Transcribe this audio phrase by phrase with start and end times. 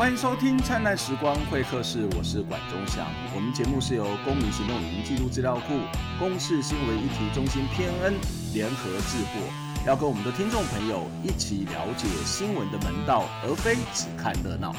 [0.00, 3.06] 欢迎收听《灿烂时光会客室》，我是管中祥。
[3.34, 5.76] 我们节目是由公民行动影音记录资料库、
[6.18, 8.14] 公视新闻议题中心偏恩
[8.54, 9.42] 联合制播，
[9.86, 14.74] 要跟我们的听众朋友一起了解新闻的门道，而非只看热闹。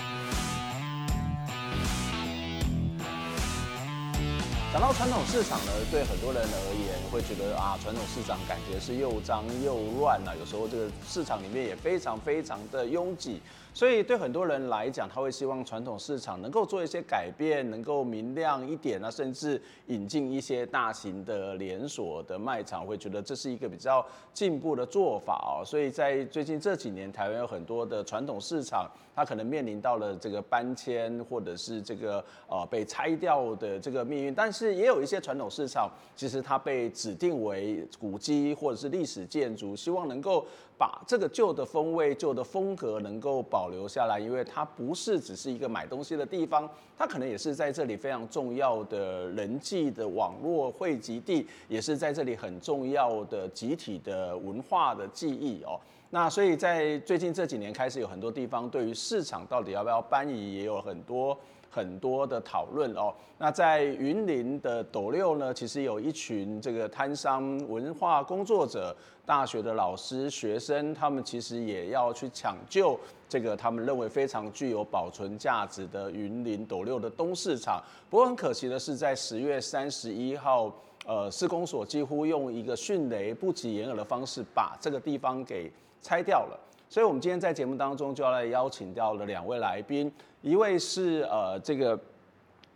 [4.73, 13.39] 讲到传统市场呢，对很多人而言会觉得啊，传统市场感觉是又脏又乱啊，有时候这个市场里面也非常非常的拥挤。
[13.73, 25.63] 所以对很多人来讲，他会希望传统市场能够做一些改变，能够明亮一点啊，甚至引进一些大型的连锁的卖场，会觉得这是一个比较进步的做法哦。
[25.65, 34.35] 所以在最近这几年，台湾有很多的传统市场，它可能面临到了这个搬迁或者是这个呃被拆掉的这个命运。
[34.35, 40.45] 但是也有一些传统市场，其实它被指定为古迹或者是历史建筑，希望能够。
[40.81, 55.79] 把这个旧的风味、旧的风格能够保留下来，因为它不是只是一个买东西的地方，它可能也是在这里非常重要的人际的网络汇集地，也是在这里很重要的集体的文化的记忆哦。
[56.09, 61.37] 那所以在最近这几年开始，有很多地方对于市场到底要不要搬移，也有很多。
[61.71, 63.11] 很多的讨论哦。
[63.39, 77.81] 那在云林的斗六呢，其实有一群这个摊商、文化工作者、大学的老师、学生，他们其实也要去抢救这个他们认为非常具有保存价值的云林斗六的东市场。
[78.11, 80.71] 不过很可惜的是，在十月三十一号，
[81.07, 86.59] 呃，施工所几乎用一个迅雷不及掩耳的方式把这个地方给拆掉了。
[86.91, 90.11] 所以，我们今天在节目当中就要来邀请到了两位来宾，
[90.41, 91.97] 一位是呃这个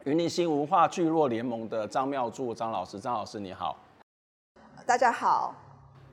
[0.05, 3.77] 云林新文化聚落联盟的张妙柱张老师，张老师你好。
[4.85, 5.53] 大家好。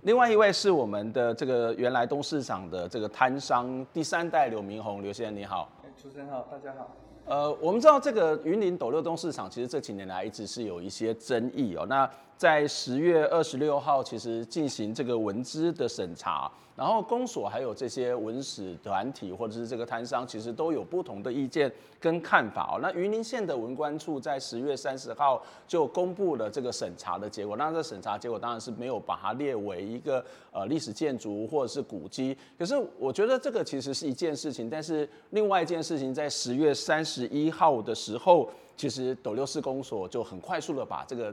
[0.01, 5.69] 另外一位是我们的这个原来东市场的这个摊商第三代刘明宏刘先生你好。
[5.97, 6.91] 主持人好，大家好。
[7.25, 11.87] 呃，我们知道这个云林斗六东市场其实这几年来一直是有一些争议哦。
[11.89, 12.11] 那
[12.43, 16.51] 在十月二十六号，其实进行这个文资的审查。
[16.75, 21.71] 然后公所还有这些文史团体或者是这个摊商，其实都有不同的意见
[22.01, 22.81] 跟看法哦。
[22.83, 27.57] 那云林县的文官处在十月三十号就公布了这个审查的结果。
[27.57, 32.37] 那这审查结果当然是没有把它列为一个呃历史建筑或者是古迹。
[32.59, 41.33] 可是我觉得这个其实是一件事情，但是另外一件事情在十月三十一号的时候，其实斗六市公所就很快速的把这个。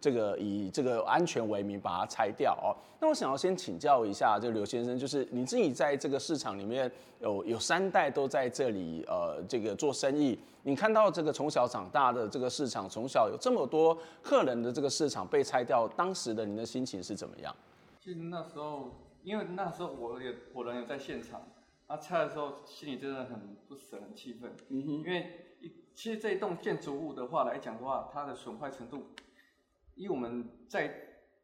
[0.00, 2.74] 这个以这个安全为名把它拆掉哦。
[2.98, 6.90] 那我想要先请教一下这个刘先生，就是你自己在这个市场里面
[7.20, 17.54] 有有三代都在这里呃这个做生意，你看到这个从小长大的这个市场，从小有这么多客人的这个市场被拆掉，当时的您的心情是怎么样？
[17.98, 18.90] 其实那时候，
[19.22, 21.42] 因为那时候我也我人也在现场，
[21.88, 24.50] 他拆的时候心里真的很不舍，很气愤。
[24.68, 25.30] 嗯哼，因为
[25.94, 29.06] 其实这一栋建筑物的话来讲的话，它的损坏程度。
[30.00, 30.90] 以我们在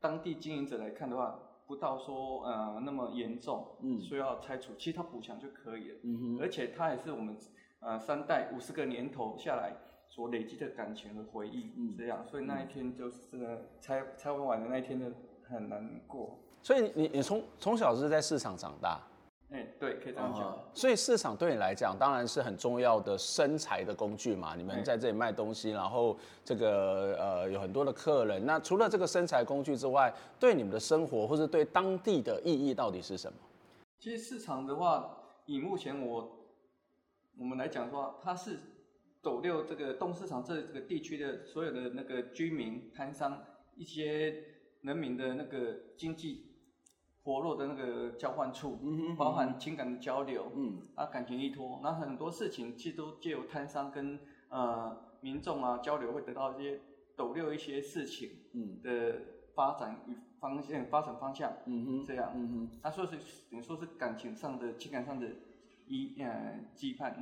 [0.00, 7.36] 当地经营者来看的话，不到说呃那么严重，嗯，需要拆除，其实它补强就可以了，嗯哼，而且它也是我们
[7.80, 9.76] 呃三代五十个年头下来
[10.08, 15.06] 所累积的感情和回忆，嗯，这样，所以那一天就是这个拆拆完完的那一天就
[15.48, 16.38] 很难过。
[16.62, 19.00] 所以你你从从小是在市场长大？
[19.50, 20.42] 哎，对，可以这样讲。
[20.42, 20.58] Uh-huh.
[20.74, 24.56] 所以市场对你来讲，当然是很重要的生财的工具嘛。
[24.56, 28.44] 你们在这里卖东西，然后这个呃有很多的客人。
[28.44, 33.38] 那除了这个生财工具之外，对你们的生活或是对当地的意义到底是什么？
[34.00, 36.38] 其实市场的话，以目前我
[37.38, 38.58] 我们来讲的话，它是
[39.22, 43.40] 走六这个东市场这这个地区的所有的那个居民、摊商、
[43.76, 44.42] 一些
[44.80, 46.55] 人民的那个经济。
[47.26, 56.80] 活络的那个交换处，嗯，包含情感的交流，嗯，啊，感情依托，那很多事情其实都借由摊商跟呃民众啊交流，会得到一些
[57.16, 58.80] 抖六一些事情，嗯。
[58.80, 59.20] 的
[59.56, 63.16] 发展与方向，发展方向，嗯哼，这样，嗯哼，他说是
[63.50, 65.26] 等于说是感情上的、情感上的
[65.88, 67.12] 一呃羁绊。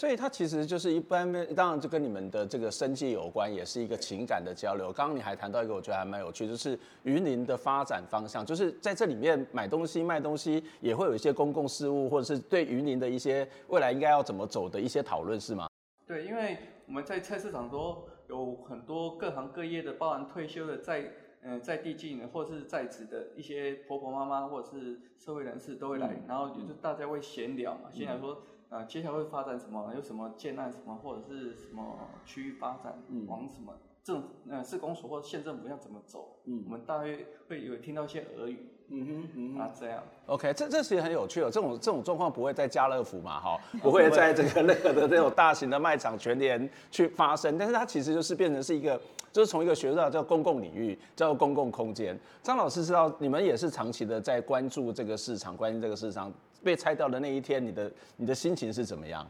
[0.00, 4.90] 嗯所以它其实就是一般，当然就跟你们的这个生计有关，也是一个情感的交流。
[4.90, 15.68] 刚刚你还谈到一个，我觉得还蛮有趣，就是云林的发展方向，就是在这里面买东西、卖东西，也会有一些公共事务，或者是对云林的一些未来应该要怎么走的一些讨论，是吗？
[16.06, 16.56] 对，因为
[16.86, 21.02] 我们在菜市场都有很多各行各业的，包含退休的在
[21.42, 28.42] 嗯、呃、在地经营或者是在职的一些婆婆妈妈或者是社会人士都会来，嗯、然后就是大家会闲聊嘛，闲聊说。
[28.70, 29.92] 呃，接下来会发展什么？
[29.94, 33.72] 有什么建案什么，或者是什么区域发展，嗯、往什么
[34.02, 36.36] 政呃市公所或者县政府要怎么走？
[36.44, 40.00] 嗯，我们大约会有听到一些耳语，嗯哼，嗯哼啊，这样。
[40.26, 41.50] OK，这这其实很有趣哦。
[41.50, 43.40] 这种这种状况不会在家乐福嘛？
[43.40, 47.58] 哈， 不会在这个那个的这种大型的卖场全联去发生。
[47.58, 48.96] 但是它其实就是变成是一个，
[49.32, 52.16] 就是从一个学术叫公共领域，叫公共空间。
[52.40, 56.32] 张老师知道你们也是长期的在关注这个市场，关心这个市场
[56.62, 59.26] 被拆掉的那一天，你的你的心情是怎么样？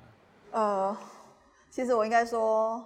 [0.52, 0.96] 呃，
[1.70, 2.84] 其实我应该说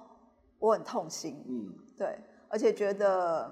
[0.58, 2.18] 我很痛心，嗯，对，
[2.48, 3.50] 而且觉得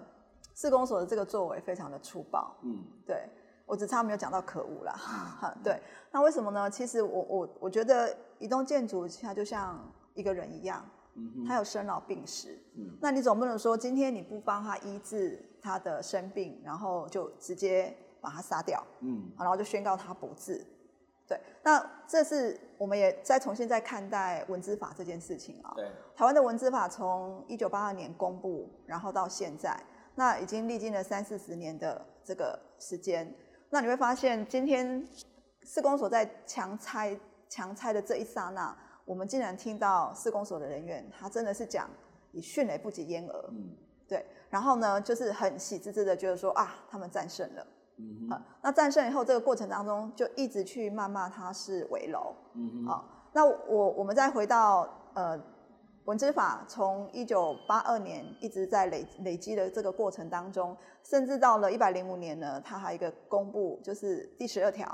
[0.54, 3.26] 市公所的这个作为非常的粗暴，嗯，对，
[3.64, 5.80] 我只差没有讲到可恶啦，哈，对，
[6.10, 6.70] 那为什么呢？
[6.70, 9.82] 其实我我我觉得一栋建筑它就像
[10.14, 10.84] 一个人一样，
[11.14, 20.62] 嗯，它有生老病死，嗯，那你总不能说今天你不帮他医治他的生病，然后就直接把他杀掉，嗯，然后就宣告他不治。
[21.32, 25.72] 对，那这是我们也再重新再看待文字法这件事情啊。
[25.74, 29.74] 对，台湾的文字法从一九八二年公布，然后到现在，
[30.14, 33.34] 那已经历经了三四十年的这个时间。
[33.70, 35.06] 那你会发现，今天
[35.64, 37.18] 市公所在强拆
[37.48, 38.76] 强拆的这一刹那，
[39.06, 41.88] 我们竟然听到市公所的人员，他真的是讲
[42.32, 43.44] 以迅雷不及掩耳。
[43.52, 43.74] 嗯，
[44.06, 44.26] 对。
[44.50, 47.66] 然后呢，就是很喜滋滋的觉得说啊，他们战胜了。
[48.02, 52.34] 嗯啊，那战胜以后，这个过程当中就一直去谩骂他是危楼。
[52.54, 55.40] 嗯啊，那我我们再回到呃
[56.04, 64.86] 文资法，从一九八二年一直在累累积的这个过程当中，甚至到了一百零五年呢，它还有一个公布，就是第十二条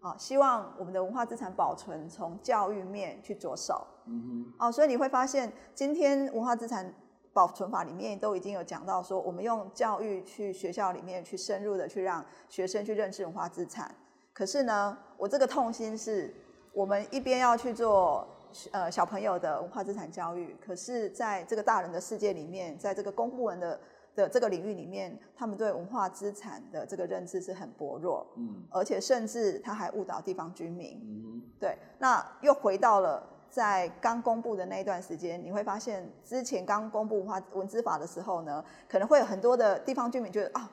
[0.00, 3.86] 啊，希望我们的文化资产保存从教育面去着手。
[4.06, 6.92] 嗯哼，啊，所以你会发现今天文化资产。
[7.40, 13.94] 保存法里面都已经有讲到说，我们用教育去学校里面去深入的去让学生去认识文化资产。
[14.34, 16.34] 可是呢，我这个痛心是，
[16.74, 18.28] 我们一边要去做
[18.72, 23.80] 呃小朋友的文化资产教育，可是在这个大人的世界里面，在这个公部门的
[24.14, 33.26] 的这个领域里面，他们对文化资产的这个认知是很薄弱，嗯，而且甚至他还误导地方居民，嗯，对，那又回到了。
[33.50, 40.70] 在刚公布的那一段时间，你会发现之前刚公布文化文字法的时候呢，可能会有很多的地方居民觉得啊，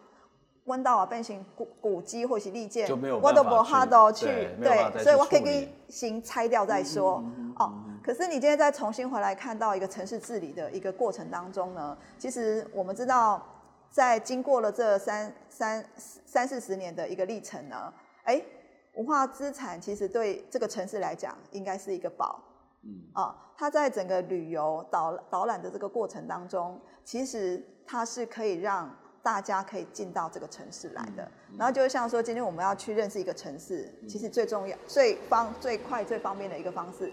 [0.66, 2.88] 弯道啊变形古古迹或是利剑，
[3.22, 4.26] 我都不哈都去，
[4.62, 7.24] 对，对，所以我可以先拆掉再说。
[7.58, 13.44] 哦、可是你今天再重新回来看到一个城市治理的一个过程当中呢，其实我们知道，
[13.90, 17.92] 在经过了这三三三四十年的一个历程呢，
[18.26, 18.40] 哎，
[18.94, 22.40] 文化资产其实对这个城市来讲应该是一个宝。
[22.84, 23.02] 嗯。
[23.14, 28.90] 啊，它在整个旅游导导览的这个过程当中，其实它是可以让
[29.24, 31.24] 大家可以进到这个城市来的。
[31.50, 37.12] 嗯、然后就像说，今天我们要去认识一个城市，嗯、其实最重要、最方、最快、最方便的一个方式，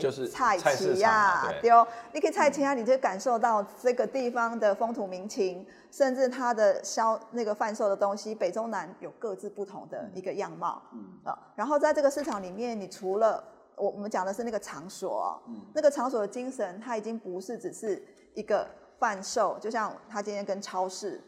[0.00, 1.70] 就是菜市呀，对。
[1.70, 10.80] 哦，你可以菜市啊，你就感受到这个地方的风土民情，甚至它的销那个贩售的东西，北中南有各自不同的一个样貌。
[10.92, 11.04] 嗯。
[11.24, 13.42] 啊，然后在这个市场里面，你除了
[13.80, 18.02] 我我们讲的是那个场所，嗯，那个场所的精神，它已经不是只是
[18.34, 18.68] 一个
[18.98, 21.18] 贩售，就像他今天跟超市，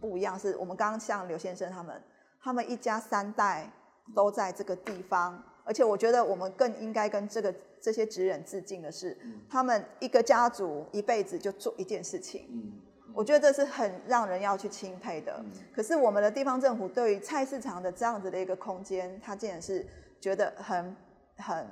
[0.00, 2.02] 不一样，是我们刚刚像刘先生他们，
[2.42, 3.70] 他们一家三代
[4.14, 9.16] 都在这个地方，而且我觉得我们更应该跟这个这些职人致敬的是，
[9.48, 12.72] 他们一个家族一辈子就做一件事情，嗯，
[13.14, 15.40] 我觉得这是很让人要去钦佩的。
[15.72, 19.86] 可是我们的地方政府对于菜市场的这样子的一个空间，他竟然是
[20.20, 20.96] 觉得很
[21.36, 21.66] 很。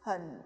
[0.00, 0.42] 很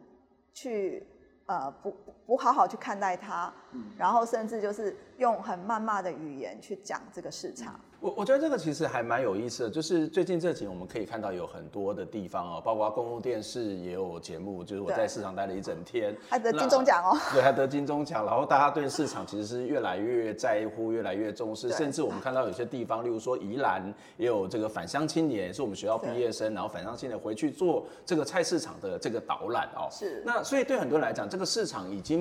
[0.53, 1.07] 去
[1.47, 7.79] 呃不不好好去看待它，嗯，然后甚至就是用很谩骂的语言去讲这个市场。
[8.01, 23.83] 我我觉得这个其实还蛮有意思的，就是最近这几年我们可以看到有很多的地方哦，包括公共电视也有节目，就是我在市场待了一整天，还得金钟奖哦， 对，还得金钟奖，然后大家对市场其实是越来越在乎，越来越重视，甚至我们看到有些地方，例如说宜兰
[24.19, 32.14] 也有这个返乡青年，是我们学校毕业生，然后返乡青年回去做这个菜市场的这个导览哦，是，那所以对很多人来讲，这个市场已经。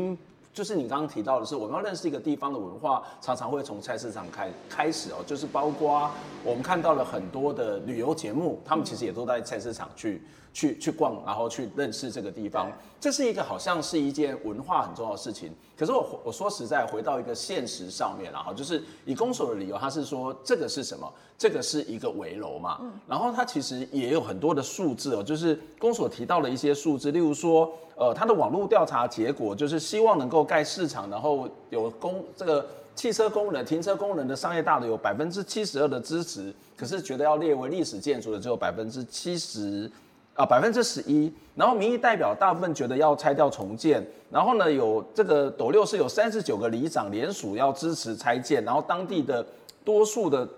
[0.54, 5.16] 就是你刚刚提到的是，我们要认识一个地方的文化，常常会从菜市场开开始哦。
[5.26, 6.12] 就是包括
[6.44, 10.22] 我们看到了很多的旅游节目，他们其实也都在菜市场去
[10.54, 12.72] 去去逛，然后去认识这个地方。
[13.02, 15.52] 这是一个好像是一件文化很重要的事情。
[15.78, 21.12] 可是我我说实在，回到一个现实上面了哈，就是以公所的理由，他是说这个是什么？
[21.38, 22.78] 这个是一个围楼嘛。
[22.82, 27.72] 嗯然后他其实也有很多的数字哦，就是公所提到了一些数字，例如说。
[27.96, 39.90] 呃，他的网络调查结果就是希望能够盖市场，然后有公这个汽车工人、停车工人的商业大楼有百分之七十二的支持，可是觉得要列为历史建筑的只有百分之七十，
[40.36, 41.32] 啊百分之十一。
[41.56, 49.46] 然后民意代表大部分觉得要拆掉重建，然后呢有这个斗六是有三十九个里长联署要支持拆建，然后当地的
[49.86, 50.50] 多数的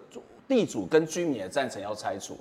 [0.47, 2.37] 地主跟居民也赞成要拆除。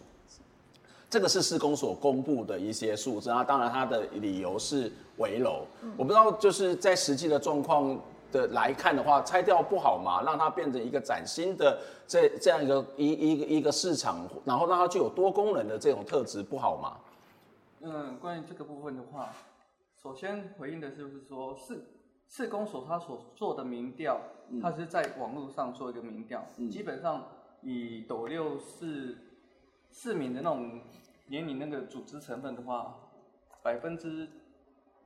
[1.11, 7.99] 这个是施工所公布的一些数字啊，当然它的理由是围楼，嗯、我不知道就是在实际的状况
[8.31, 11.76] 的来看的话，拆掉不好嘛，让它变成一个崭新的
[12.07, 16.93] 这这样一个一一个一个市场，然后让它具有多功能的这种特质不好吗？
[17.85, 19.33] 嗯，关于这个部分的话，
[20.03, 21.85] 首先回应的是不是说市
[22.29, 24.21] 市公所他所做的民调，
[24.61, 27.29] 他是在网络上做一个民调，嗯、基本上
[27.62, 29.17] 以斗六市
[29.91, 30.81] 市民的那种。
[31.26, 32.95] 年龄那个组织成分的话，
[33.62, 34.29] 百分之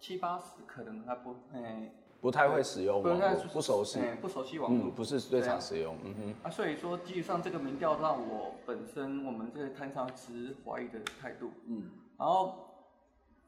[0.01, 6.35] 七八十可能还不，哎，不太会使用，不太不熟悉，不熟悉网络，嗯，不是最常使用，嗯哼。
[6.43, 11.89] 啊，所以说基于上这个民调让我本身我们这个摊商持怀疑的态度，嗯。
[12.19, 12.68] 然后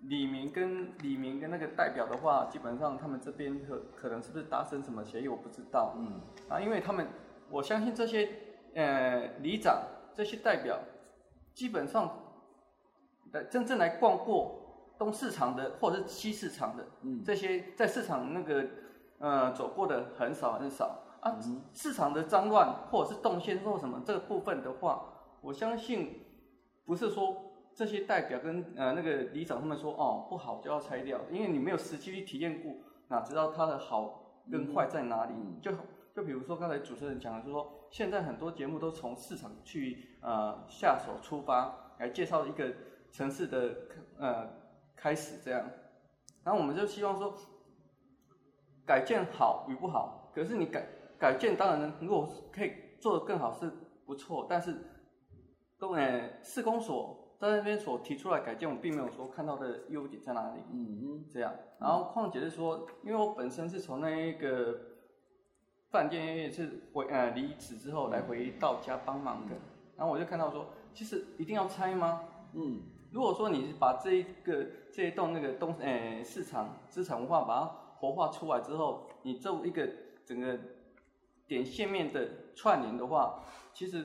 [0.03, 6.21] 里民跟李明跟那个代表的话，基本上他们这边可可能是不是达成什么协议，我不知道，嗯。
[6.49, 7.07] 啊，因为他们
[7.51, 8.29] 我相信这些
[8.75, 9.83] 呃里长
[10.15, 10.79] 这些代表
[11.55, 12.27] 基本上。
[13.49, 18.67] 真正来逛过东市场的，或者是西市场的，嗯，这些在市场那个
[19.21, 21.39] 呃走过的很少很少啊。
[21.47, 25.05] 嗯、市场的脏乱或者是动线或什么这个部分的话，
[25.43, 26.25] 我相信
[26.85, 27.50] 不是说
[27.81, 32.75] 这些代表跟呃那个里长他们说哦不好就要拆掉，因为你没有实际去体验过，
[33.09, 35.33] 哪知道它的好跟坏在哪里？
[35.35, 35.73] 嗯、就
[36.15, 42.71] 就比如说刚才主持人讲的，就是说现在很多节目都从市场去呃下手出发来介绍一个。
[43.13, 43.75] 城市的
[44.21, 44.49] 呃
[44.95, 45.69] 开始这样，
[46.45, 47.35] 然后我们就希望说，
[48.87, 50.87] 改建好与不好，可是你改
[51.19, 53.69] 改建当然如果可以做得更好是
[54.07, 54.77] 不错，但是
[55.77, 64.79] 都呃市公所在那边所提出来改建，我并没有说看到的优点在哪里，嗯嗯，这样，然后况且是说，因为我本身是从那一个
[65.89, 69.55] 饭店是回呃离职之后来回到家帮忙的，
[69.97, 72.25] 然后我就看到说，其实一定要拆吗？
[72.53, 72.83] 嗯。
[73.11, 77.67] 如果说你是把这一个这一栋那个东诶、欸、市场资产文化把它
[77.97, 79.89] 活化出来之后，你做一个
[80.25, 80.57] 整个
[81.49, 83.43] 点线面的串联的话，
[83.73, 84.05] 其实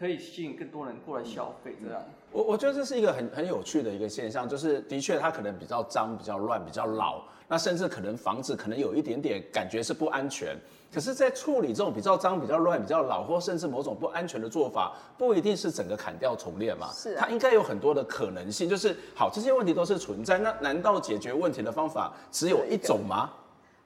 [0.00, 1.76] 可以吸引更多人过来消费。
[1.84, 2.02] 这样，
[2.32, 10.56] 我我觉得这是一个很很有趣的一个现象，就是的确它可能比较脏、比较乱、比较老，那甚至可能房子可能有一点点感觉是不安全。
[10.92, 16.88] 可是，在处理这种比较脏、比较乱、比较老，或甚至某种不安全的做法，不一定是整个砍掉重练嘛？
[16.92, 18.68] 是、啊，它应该有很多的可能性。
[18.68, 20.38] 就是，好，这些问题都是存在。
[20.38, 23.30] 那难道解决问题的方法只有一种吗？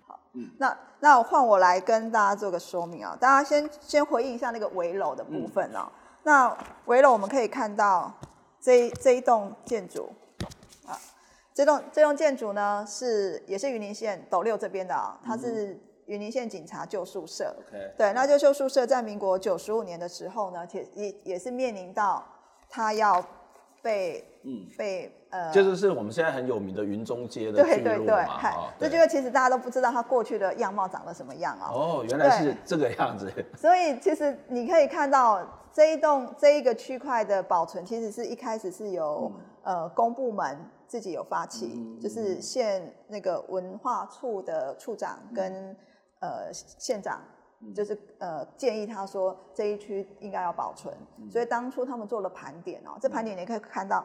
[0.06, 3.14] 好，嗯，那那我换我来跟大家做个说明啊。
[3.20, 5.84] 大家先先回应一下那个围楼的部分哦。
[5.84, 5.92] 嗯、
[6.24, 6.54] 那
[6.86, 8.12] 围楼我们可以看到
[8.60, 10.12] 这一这一栋建筑
[10.86, 10.98] 啊，
[11.54, 15.80] 这栋这栋建筑呢是也是云林县斗六这边的啊，它是。
[16.06, 17.96] 云林县警察旧宿舍，Okay.
[17.96, 22.22] 对，那旧旧宿舍在民国九十五年的时候呢，也也也是面临到
[22.68, 23.24] 它要
[23.84, 32.00] 被，嗯，被呃，就是是我们现在很有名的云中街的聚落嘛，哦、这这个其实大家都不知道它过去的样貌长得什么样啊、哦。
[32.00, 33.30] 哦，原来是这个样子。
[33.54, 39.30] 所以其实你可以看到这一栋这一个区块的保存，其实是一开始是由、
[39.64, 45.52] 嗯、呃公部门自己有发起，嗯、就是县那个文化处的处长跟。
[45.52, 45.76] 嗯
[46.20, 47.20] 呃，县长
[47.72, 54.04] 就是呃建议他说这一区应该要保存，嗯、所以当初他们做了盘点哦，这盘点你可以看到，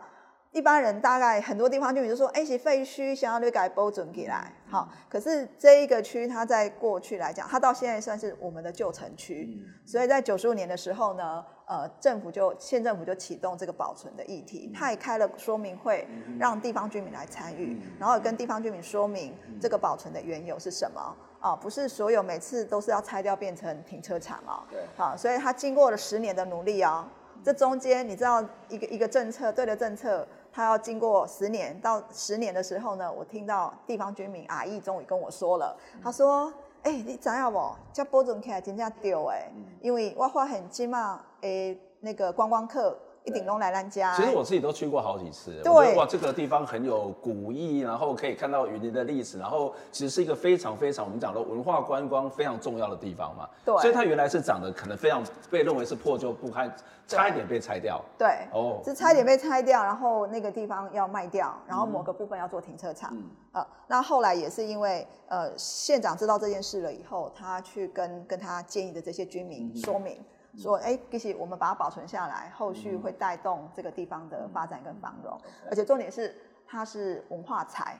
[0.51, 16.07] 一般人大概很多地方就比如说，哎，是废墟，想要略改保存起来，好，可是这一个区它在过去来讲，它到现在算是我们的旧城区，嗯、所以在九十五年的时候呢，呃，政府就县政府就启动这个保存的议题，他也开了说明会，
[16.39, 21.15] 让地方居民来参与，然后跟地方居民说明这个保存的缘由是什么。
[21.41, 24.63] 哦，不是所有每次都是要拆掉变成停车场哦。
[24.69, 24.79] 对。
[24.97, 27.05] 好，所以他经过了十年的努力哦，
[27.43, 36.53] 这中间你知道一个一个政策对的政策，他要经过十年到十年的时候呢，我听到地方居民阿姨终于跟我说了，他说
[36.83, 37.75] ：“哎、欸，你知道不？
[37.93, 39.49] 这保存起来真正丢哎，
[39.81, 42.97] 因为我发现即嘛诶那个观光客。”
[43.29, 44.15] 一顶龙来咱家。
[44.15, 53.47] 其实我自己都去过好几次，对我觉得哇，这个地方很有古意，然后可以看到云林的历史，然后其实是一个非常非常我们讲的文化观光非常重要的地方嘛。
[53.63, 53.77] 对。
[53.77, 56.73] 所以它原来是长得可能非常被认为是破旧不堪，
[57.07, 58.01] 差一点被拆掉。
[58.17, 58.27] 对。
[58.51, 58.81] 哦。
[58.83, 63.11] 是差一点被拆掉，然后那个地方要卖掉，然后某个部分要做停车场。
[63.13, 63.23] 嗯。
[63.51, 70.15] 呃，那后来也是因为呃县长知道这件事了以后，他去跟跟他建议的这些居民说明。
[70.15, 70.25] 嗯
[70.57, 75.39] 说，哎，其实我们把它保存下来，后续会带动这个地方的发展跟繁荣，
[75.69, 76.35] 而且重点是
[76.67, 77.99] 它是文化财，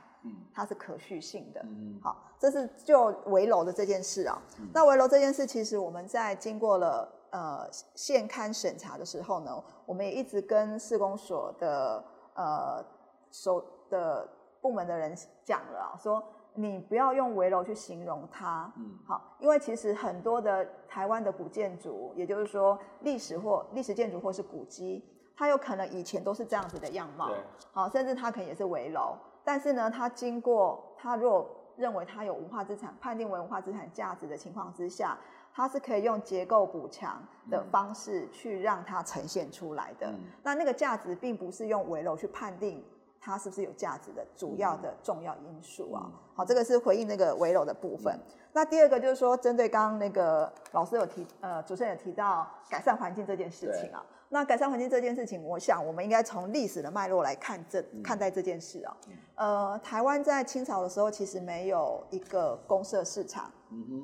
[0.52, 1.64] 它是可续性的。
[2.02, 4.40] 好，这是就围楼的这件事啊。
[4.72, 12.04] 那围楼这件事，其实我们在经过了呃现勘审查的时候呢，我们也一直跟市公所的
[12.34, 12.84] 呃
[13.30, 14.28] 首的
[14.60, 16.22] 部门的人讲了，说
[16.54, 25.04] 你不要用危楼去形容它，嗯，好，因为其实很多的台湾的古建筑，也就是说历史或历史建筑或是古迹，
[25.36, 27.36] 它有可能以前都是这样子的样貌，对，
[27.72, 35.16] 好，甚至它可能也是危楼，但是呢，它经过它如果认为它有文化资产，判定为文化资产价值的情况之下，
[35.54, 40.08] 它是可以用结构补强的方式去让它呈现出来的。
[40.08, 42.84] 嗯、那那个价值并不是用危楼去判定
[43.20, 46.02] 它是不是有价值的主要的重要因素啊。
[46.04, 48.12] 嗯、好，这个是回应那个围楼的部分。
[48.14, 48.20] 嗯、
[48.52, 54.04] 那第二个就是说，针对刚刚那个老师有提，呃，主持人有提到改善环境这件事情啊。
[54.32, 58.96] 那改善环境这件事情，我想我们应该从历史的脉络来看这看待这件事啊。
[59.34, 63.50] 呃，台湾在清朝的时候其实没有一个公社市场，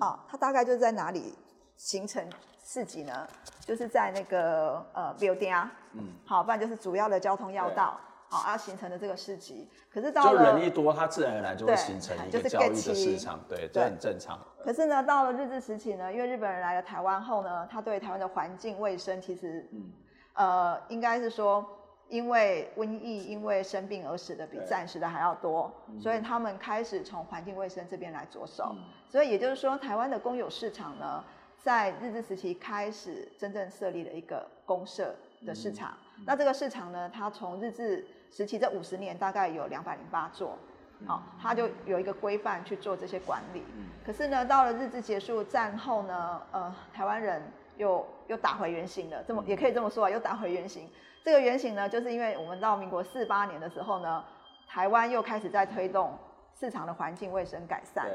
[0.00, 1.32] 啊，它大概就是在哪里
[1.76, 2.28] 形成
[2.64, 3.24] 市集呢？
[3.60, 7.96] 就是在那个呃 building 啊，嗯，好，不然就是主要的交通要道，
[8.36, 9.68] 好，要形成的这个市集。
[9.92, 14.38] 可是到了人一多，它自然而然就会形成一个交易的市场，对，这很正常。
[14.64, 19.92] 可是呢，到了日治时期呢，因为日本人来了台湾后呢，他对台湾的环境卫生其实，嗯。
[20.38, 21.66] 呃，应该是说，
[22.10, 28.74] 因为瘟疫，因为生病而死的比战时的还要多，所以他们开始从环境卫生这边来着手。
[28.76, 31.24] 嗯、所以也就是说，台湾的公有市场呢，
[31.62, 35.14] 在日治时期开始真正设立了一个公社
[35.46, 35.96] 的市场。
[36.18, 40.58] 嗯、那这个市场呢，它从日治时期这五十年大概有两百零八座，
[41.00, 43.62] 嗯、哦，它就有一个规范去做这些管理。
[43.76, 47.42] 嗯、可是呢，到了日治结束战后呢，呃，台湾人。
[47.78, 50.88] 又又打回原形了，这么也可以这么说啊，又打回原形。
[51.22, 54.24] 这个原形呢，就是因为我们到民国四八年的时候呢，
[54.66, 56.18] 台湾又开始在推动
[56.58, 58.06] 市场的环境卫生改善。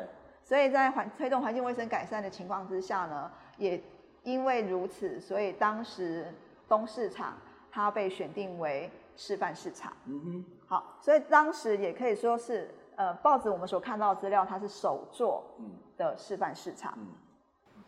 [0.44, 3.80] 所以在环推动环境卫生改善的情况之下呢，也
[4.24, 6.34] 因为如此，所以当时
[6.68, 7.38] 东市场
[7.72, 9.94] 它被选定为示范市场。
[10.06, 10.46] 嗯哼。
[10.68, 15.44] 好，所以当时也可以说是，呃，报纸我们所看到的资料，它是首座
[15.98, 16.94] 的示范市场。
[16.98, 17.08] 嗯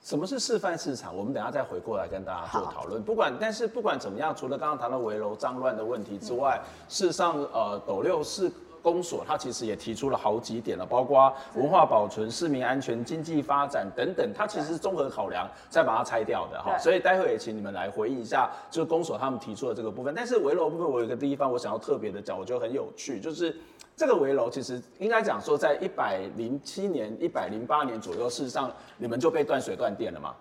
[0.01, 1.15] 什么是示范市场？
[1.15, 3.01] 我们等下再回过来跟大家做讨论。
[3.01, 8.51] 不管，但是不管怎么样，除了刚刚谈到围楼脏乱的问题之外，事实上，呃，斗六市
[8.83, 16.77] 公所它其实也提出了好几点了，包括文化保存、市民安全、经济发展等等，它其实是综合考量再把它拆掉的哈。
[16.77, 20.13] 所以待会也请你们来回应一下，就是公所他们提出的这个部分。
[20.13, 23.55] 但是围楼部分，我有一个地方我想要特别的讲，我觉得很有趣，就是。
[23.95, 30.33] 这个围楼其实应该讲说，在一百零七年、一百零八年左右，事实上你们就被断水断电了嘛。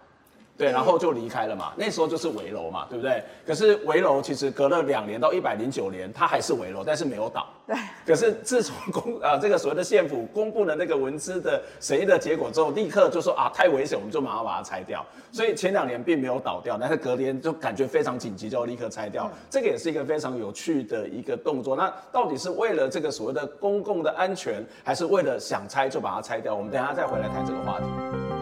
[0.57, 1.73] 对，然后就离开了嘛。
[1.77, 3.23] 那时候就是围楼嘛，对不对？
[3.47, 7.49] 可是围楼其实隔了两年到一百零九年，它还是围楼，但是没有倒。
[7.67, 7.77] 对。
[8.07, 15.05] 可是自从公啊 这个所谓的县府公布了那个文资的审议的结果之后，立刻就说啊太危险，我们就马上把它拆掉。
[15.33, 19.25] 所以前两年并没有倒掉，但是隔年就感觉非常紧急，就要立刻拆掉。
[19.25, 21.75] 嗯、这个也是一个非常有趣的一个动作。
[21.75, 26.55] 那到底是为了这个所谓的公共的安全，还是为了想拆就把它拆掉？
[26.55, 28.41] 我们等一下再回来谈这个话题。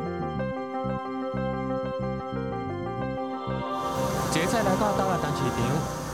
[4.40, 5.60] 这次来到斗六东市场，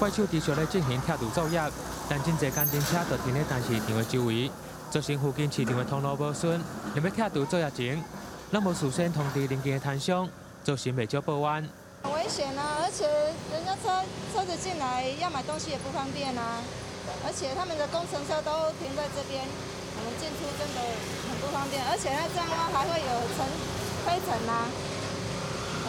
[0.01, 1.63] 怪兽继续在进行拆除作业，
[2.09, 4.51] 但真侪工程车就停在东市场的周围，
[4.91, 6.59] 造成附近市场的通路无顺。
[6.93, 8.03] 你要拆除作业前，
[8.51, 10.29] 那么事先通知邻近的摊商，
[10.65, 11.63] 造成未少报案。
[12.03, 13.07] 很危险啊，而且
[13.55, 14.03] 人家车
[14.35, 16.59] 车子进来要买东西也不方便啊，
[17.25, 18.51] 而且他们的工程车都
[18.83, 20.83] 停在这边，我们进出真的
[21.31, 23.47] 很不方便，而且那这样的话还会有尘
[24.03, 24.67] 灰尘啊。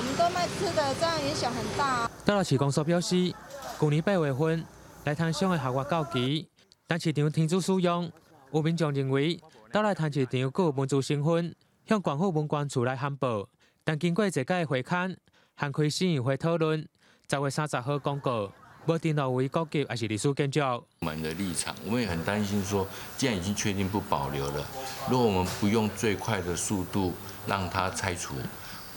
[0.08, 2.10] 我们都卖吃的，这样影响很大。
[2.24, 3.34] 到了市公所表示，
[3.78, 4.63] 去年八月份
[5.04, 6.48] 来摊商的合约到期，
[6.88, 8.10] 但市场停止使用。
[8.54, 9.38] 有民众认为，
[9.70, 11.54] 斗六摊市场各有文资身份，
[11.86, 13.50] 向广府文管处来函报。
[13.84, 15.13] 但经过一届会勘，
[15.56, 16.88] 涵开市议会讨论，
[17.30, 18.50] 十月三十号公告，
[18.86, 20.62] 不定到为高级还是历史建筑。
[20.62, 24.65] 我们的立场，我们也很担心说，既然已经确定不保留了，
[25.10, 27.13] 如果我们不用最快的速度
[27.46, 28.36] 让它拆除。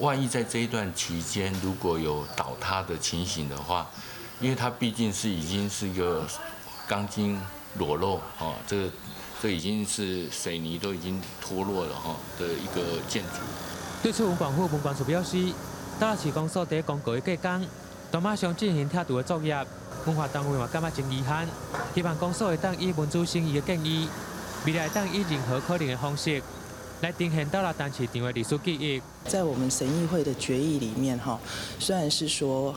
[0.00, 3.86] 万一在这一段期间如果有倒塌的情形的话，
[4.40, 6.26] 因为它毕竟是已经是一个
[6.88, 7.38] 钢筋
[7.78, 8.90] 裸露啊，这
[9.42, 13.40] 这已经是水泥都已经脱落了哈的一个建筑。
[14.02, 15.36] 对此，文管处文管处表示，
[15.98, 17.68] 斗六市公所在公告的隔天，
[18.10, 19.54] 都马上进行拆除的作业。
[20.06, 21.46] 文化单位嘛感觉真遗憾，
[21.94, 24.08] 希望公所会当以文资审议的建议，
[24.64, 26.42] 未来当以任何可能的方式。
[27.00, 29.00] 来呈现斗六东市场的历史记忆。
[29.26, 31.38] 在我们审议会的决议里面，哈，
[31.78, 32.74] 虽然是说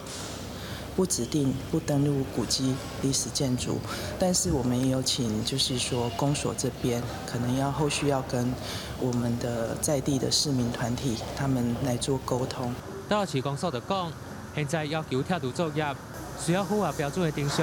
[0.96, 3.80] 不指定不登录古迹历史建筑，
[4.18, 8.54] 但是我们也有请，就是说公所这边可能要后续要跟
[9.00, 12.74] 我们的在地的市民团体他们来做沟通。
[13.10, 14.10] 斗六市公所的讲，
[14.56, 15.96] 现在要求拆除作业
[16.40, 17.62] 需要符合标准的定数，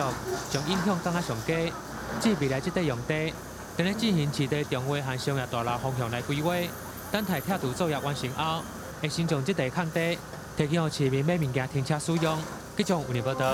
[0.51, 1.73] 将影响降到上低。
[2.21, 3.33] 至未来这块用地，
[3.81, 6.53] 等咧进行市地定位和商业大楼方向来规划。
[7.11, 8.63] 等待拆除作业完成后，
[9.01, 10.19] 会先将这地空地
[10.55, 12.39] 提供给市民买物件停车使用。
[12.77, 13.47] 记者为您报道。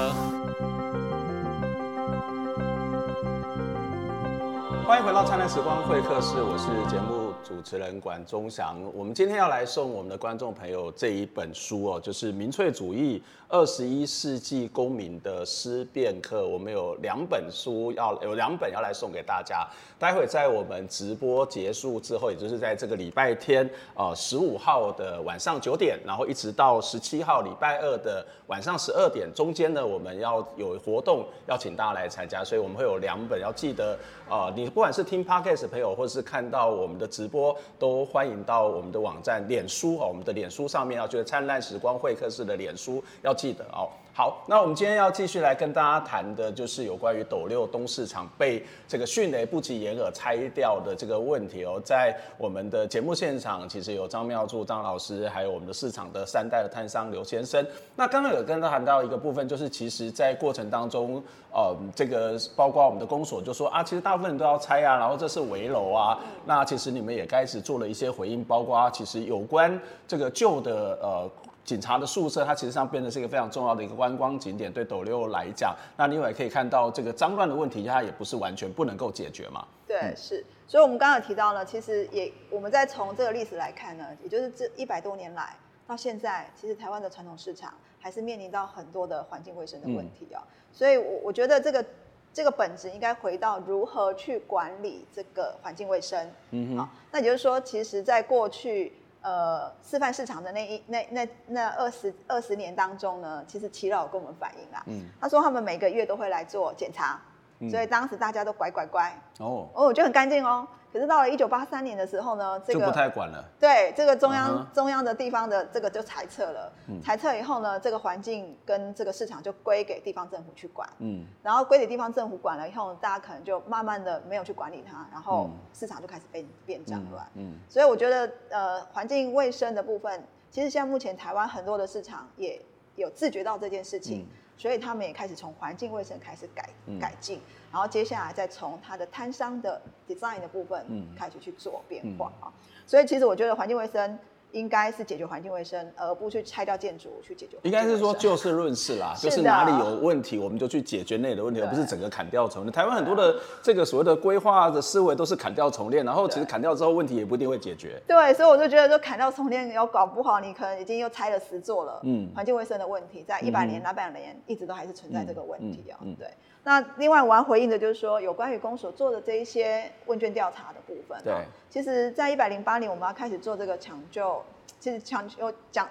[4.85, 7.26] 欢迎回到灿烂时光会客室，我是节目。
[7.45, 16.43] 主持人管中祥，我们今天要来送我们的观众朋友这一本书哦，就是《民粹主义：二十一世纪公民的思辨课》。
[16.47, 19.67] 我们有两本书要有两本要来送给大家。
[19.99, 33.99] 待会在我们直播结束之后，也就是在这个礼拜天呃十五号的晚上九点，然后一直到十七号礼拜二的晚上十二点，中间呢我们要有活动要请大家来参加，所以我们会有两本要记得。
[34.29, 43.91] 呃，你不管是听 Podcast 朋友，或者是看到我们的直直播，都欢迎到我们的网站脸书哦，我们的脸书上面要觉得灿烂时光会客室的脸书要记得哦。
[44.17, 51.79] 好，那我们今天要继续来跟大家谈的，就是有关于斗六东市场被这个迅雷不及掩耳拆掉的这个问题哦。
[51.85, 57.63] 在我们的节目现场，其实有张妙柱张老师，还有我们的市场的三代的摊商刘先生。
[57.95, 66.19] 那刚刚有跟他谈到一个部分，就是其实在过程当中，呃，这个包括我们的公所就说啊，其实大部分人都要拆啊，然后这是危楼啊。
[66.47, 71.31] 那其实你们也开始做了一些回应，包括其实有关这个旧的呃。
[71.67, 75.75] 警察的宿舍，它其实上变成是一个非常重要的一个观光景点，对斗六来讲。
[75.97, 79.67] 那另外也可以看到，这个脏乱的问题，它也不是完全不能够解决嘛。
[79.85, 80.47] 对，嗯、是。
[80.69, 85.57] 所以我们刚刚有提到呢，其实也我们再从这个历史来看呢，也就是这一百多年来
[85.89, 90.47] 到现在，其实台湾的传统市场还是面临到很多的环境卫生的问题啊、喔。
[90.47, 91.85] 嗯、所以，我我觉得这个
[92.33, 96.31] 这个本质应该回到如何去管理这个环境卫生。
[96.53, 96.89] 嗯哼。
[97.11, 98.93] 那也就是说，其实在过去。
[99.27, 107.21] 呃，示范市场的那一那那那二十二十年当中呢，其实齐老有跟我们反映啊，嗯，他说他们每个月都会来做检查，
[107.59, 110.65] 嗯、所以当时大家都乖乖乖，哦，哦，就很干净哦。
[110.97, 113.45] 可是到了一九八三年的时候呢，这个就不太管了。
[113.61, 114.75] 对，这个中央、uh.
[114.75, 116.73] 中央的地方的这个就裁撤了。
[116.89, 120.89] 嗯、裁撤以后呢，这个环境跟这个市场就归给地方政府去管。
[121.01, 121.27] 嗯。
[121.43, 127.23] 然后归给地方政府管了以后，大家可能就慢慢的没有去管理它，然后市场就开始变变脏乱。
[127.35, 127.53] 嗯。
[127.53, 132.59] 嗯，所以我觉得，呃，环境卫生的部分，其实现在目前台湾很多的市场也
[132.95, 134.23] 有自觉到这件事情。
[134.23, 136.69] 嗯所以他们也开始从环境卫生开始改
[137.01, 137.41] 改进，
[137.73, 142.53] 然后接下来再从它的摊商的 design 的部分开始去做变化啊。
[142.87, 144.19] 所以其实我觉得环境卫生。
[144.57, 147.59] 应该是解决环境卫生，而不去拆掉建筑去解决。
[147.63, 152.73] 应该是说就事论事啦，就是哪里有问题，我们就去解决那里的问题，而不是整个砍掉重练。
[152.73, 158.01] 台湾很多的这个所谓的规划的思维都是砍掉重练，然后其实砍掉之后问题也不一定会解决。
[158.09, 162.01] 对，所以我就觉得说砍掉重练，要搞不好你可能已经又拆了十座了。
[162.05, 165.99] 嗯，环境卫生的问题，在一百年、两百年一直都还是存在这个问题啊。
[166.03, 166.29] 嗯，对。
[166.67, 171.17] 那另外我要回应的就是说，有关于公所做的这一些问卷调查的部分。
[171.23, 171.33] 对。
[171.71, 174.43] 其实，在一百零八年，我们要开始做这个抢救。
[174.81, 175.89] 其实抢救讲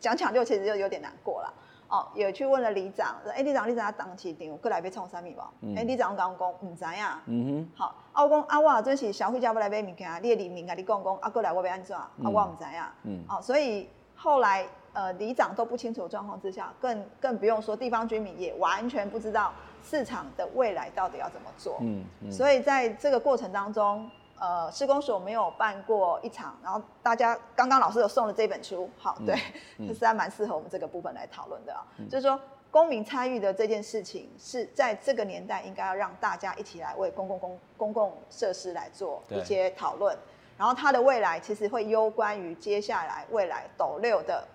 [0.00, 1.52] 讲抢救，其实就有点难过了
[1.88, 2.08] 哦。
[2.14, 5.50] 也去问了里长，哎、欸，里长，里长要当起定，过来被冲三米吧？
[5.76, 7.20] 哎、嗯，里长刚讲唔知呀。
[7.26, 7.70] 嗯哼。
[7.76, 11.94] 好，啊我讲啊我准是消费者要来买物件，你的里民啊，你讲讲啊过来我要安怎？
[11.94, 12.90] 啊我唔知呀。
[13.02, 13.22] 嗯。
[13.28, 19.52] 哦，所以后来呃里长都不清楚状况之下，更更不用说地方居民也完全不知道
[19.88, 21.78] 市场的未来到底要怎么做。
[21.80, 22.04] 嗯。
[22.22, 24.10] 嗯，所以在这个过程当中。
[24.38, 29.40] 呃，施工所没有办过一场，然后大家刚刚老师有送了这本书，好，对，这
[29.78, 31.82] 嗯、就是还蛮适合我们这个部分来讨论的啊。
[31.96, 32.38] 嗯、就是说，
[32.70, 40.14] 公民参与的这件事情是在这个年代应该要让大家一起来为公共公公共设施来做一些讨论，
[40.58, 44.46] 然后它的未来其实会攸关于接下来未来斗六的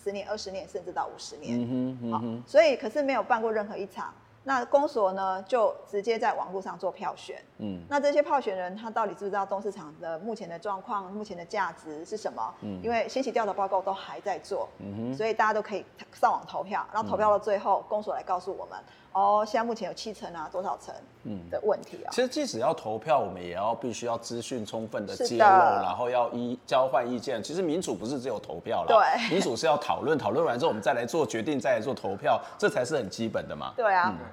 [0.00, 1.60] 十年、二十年，甚至到五十年。
[1.60, 4.14] 嗯哼，嗯哼，好，所以可是没有办过任何一场。
[4.44, 7.42] 那公所呢，就直接在网络上做票选。
[7.58, 12.54] 嗯，那这些票选人他到底知不知道东市场的目前的状况、目前的价值是什么？
[12.60, 18.78] 嗯，因为信息调查报告都还在做，嗯哼，所以大家都可以上网投票，然后投票到最后，嗯、公所来告诉我们。
[19.14, 20.94] 哦，现在目前有七成啊，多少成？
[21.22, 22.10] 嗯的问题啊。
[22.10, 27.42] 其实即使要投票，我们也要必须要资讯充分的揭露，的然后要一交换意见。
[27.42, 33.72] 其实民主不是只有投票了，对，民主是要讨论，讨论完之后我们再来做决定，再来做投票，这才是很基本的嘛。
[33.76, 34.26] 对啊，嗯、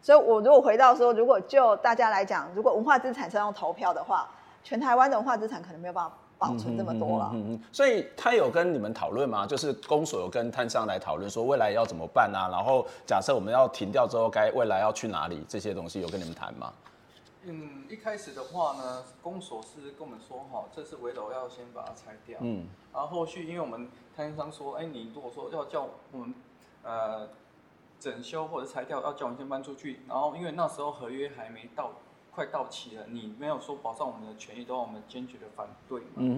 [0.00, 4.26] 所以我如果回到说，如果就大家来讲，如果文化资产是用投票的话，
[4.62, 6.16] 全台湾的文化资产可能没有办法。
[6.40, 9.46] 保存这么多了，嗯嗯，所以他有跟你们讨论吗？
[9.46, 12.48] 就是公所有跟摊商来讨论，说未来要怎么办啊？
[12.50, 15.44] 然后假设我们要停掉之后，该未来要去哪里？
[15.46, 16.72] 这些东西有跟你们谈吗？
[17.44, 22.38] 嗯，一开始的话呢，公所是跟我们说，哈，这次围楼要先把它拆掉。
[22.40, 26.34] 嗯，然后后续因为我们摊商说，哎，你如果说要叫我们
[26.82, 27.28] 呃
[27.98, 30.00] 整修或者拆掉，要叫我们先搬出去。
[30.08, 31.90] 然后因为那时候合约还没到，
[32.34, 36.02] 快到期了，你没有说保障我们的权益，都让我们坚决的反对。
[36.16, 36.36] 嗯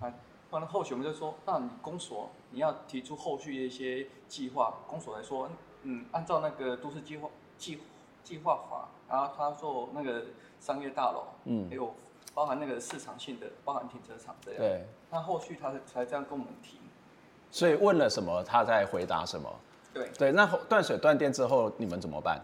[0.00, 0.06] 哼。
[0.06, 0.12] 啊，
[0.50, 5.48] 完了后续我们就说，那你公所你要提出后续的一些计划，公所来说，
[5.82, 7.80] 嗯，按照那个都市计划计
[8.22, 10.24] 计划法，然后他做那个
[10.60, 11.94] 商业大楼，嗯，还有
[12.34, 14.60] 包含那个市场性的，包含停车场这样。
[14.60, 14.86] 对。
[15.10, 16.78] 那后续他才这样跟我们提。
[17.50, 19.52] 所以问了什么，他在回答什么。
[19.92, 22.40] 对对，那断水断电之后你们怎么办？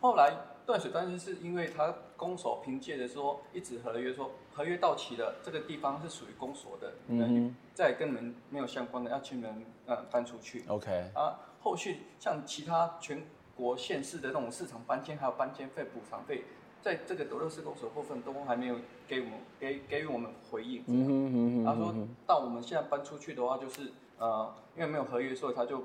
[0.00, 0.32] 后来
[0.64, 10.64] 断水断电是因为他公所凭借着说一纸合约说合约到期了，这个地方是属于公所的，嗯，再跟你们没有相关的，要请你们呃搬出去。
[10.68, 11.10] OK。
[11.14, 16.44] 啊，后续像其他全国县市的那种市场搬迁还有搬迁费补偿费，
[16.80, 18.76] 在这个德勒市公所部分都还没有
[19.08, 20.82] 给我们给给予我们回应。
[20.86, 21.64] 嗯哼嗯哼。
[21.64, 21.94] 他说
[22.26, 25.84] 到我们现在搬出去的话，就是呃因为没有合约，所以他就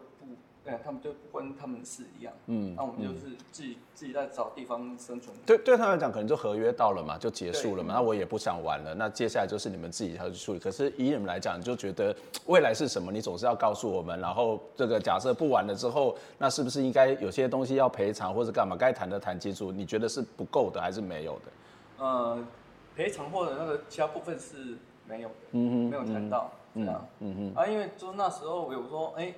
[0.78, 2.34] 他们就不关他们的事一样。
[2.48, 5.36] 嗯，那我们就是自己、嗯、自己在找地方生存。
[5.46, 7.94] 对，对他们来讲，可能就合约到了嘛，就结束了嘛。
[7.94, 8.94] 那我也不想玩了。
[8.94, 10.60] 那接下来就是你们自己要去处理。
[10.60, 13.12] 可是以你们来讲，你就觉得未来是什么？
[13.12, 14.20] 你总是要告诉我们。
[14.20, 18.76] 然后这个假设不玩了之后，那是不是应该有些东西要赔偿或者干嘛？
[18.78, 19.72] 该谈的谈清楚。
[19.72, 22.06] 你觉得是不够的还是没有的？
[22.06, 22.38] 呃，
[22.96, 24.78] 赔偿或者那个其他部分是
[25.08, 25.36] 没有的。
[25.52, 26.52] 嗯哼，没有谈到。
[26.74, 27.62] 嗯嗯，嗯哼。
[27.62, 29.36] 啊，因为就那时候我有说，哎、欸。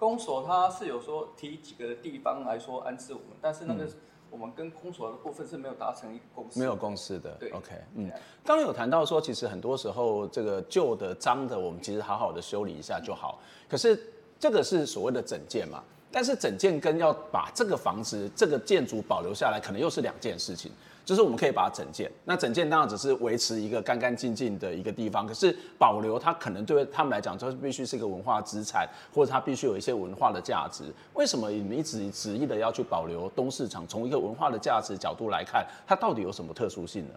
[0.00, 3.86] 公所他是有说提几个地方来说安置我们，但是那个
[4.30, 7.32] 我们跟公所的部分是没有达成一个共识，没有共识的。
[7.32, 8.10] 对，OK，嗯，
[8.42, 13.40] 刚刚有谈到说，其实很多时候这个旧的脏的，我们其实好好的修理一下就好。
[13.68, 20.70] 可是这个是所谓的整件嘛，但是整建跟要把这个房子这个建筑保留下来，可能又是两件事情。
[21.02, 30.84] 就是我们可以把它整建，那整建当然只是维持一个干干净净的一个地方，可是保留它可能对他们来讲，就是必须是一个文化资产，或者它必须有一些文化的价值。
[31.14, 33.84] 为什么你们一直执意的要去保留东市场？
[33.88, 37.14] 从一个文化的价值角度来看，它到底有什么特殊性呢？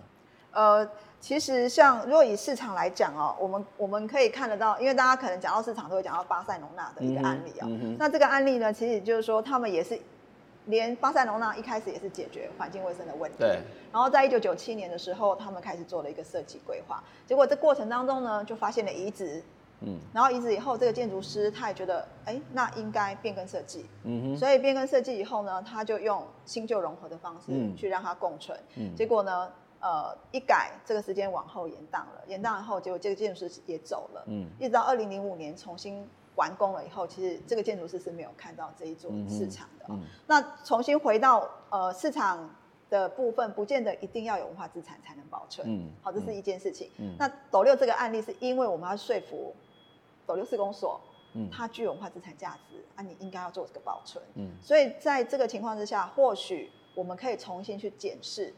[0.54, 0.90] 呃，
[1.24, 7.68] 其实像如果以市场来讲哦，我们我们可以看得到，因为大家可能讲到市场都会讲到巴塞隆纳的一个案例啊、哦。
[7.70, 9.98] 嗯嗯、那这个案例呢，其实就是说他们也是。
[10.68, 13.60] 连巴塞隆纳一开始也是解决环境卫生的问题，对。
[13.92, 19.44] 然后在一九九七年的时候，他们开始做了一个设计规划，结果这过程当中呢，就发现了遗址，
[19.82, 20.00] 嗯。
[20.14, 24.38] 然后遗址以后，这个建筑师他也觉得，哎，那应该变更设计，嗯哼。
[24.38, 28.96] 所以变更设计以后呢，他就用新旧融合的方式去让它共存，嗯。
[28.96, 29.52] 结果呢，
[29.84, 34.50] 呃，一改这个时间往后延宕了，延宕以后，结果这个建筑师也走了，嗯。
[34.60, 36.08] 一直到二零零五年重新。
[36.36, 39.86] 完工了以后，其实这个建筑师是没有看到这一座市场的。
[39.90, 42.50] 嗯嗯、那重新回到呃市场
[42.90, 45.64] 的部分，不见得一定要有文化资产才能保存。
[45.70, 46.90] 嗯，好，这是一件事情。
[46.98, 49.56] 嗯、那斗六这个案例是因为我们要说服
[50.26, 51.00] 斗六市公所，
[51.34, 54.24] 嗯，它具有文化资产价值，啊，你应该要做这个保存。
[54.34, 58.52] 嗯，所以在这个情况之下，或许我们可以重新去检视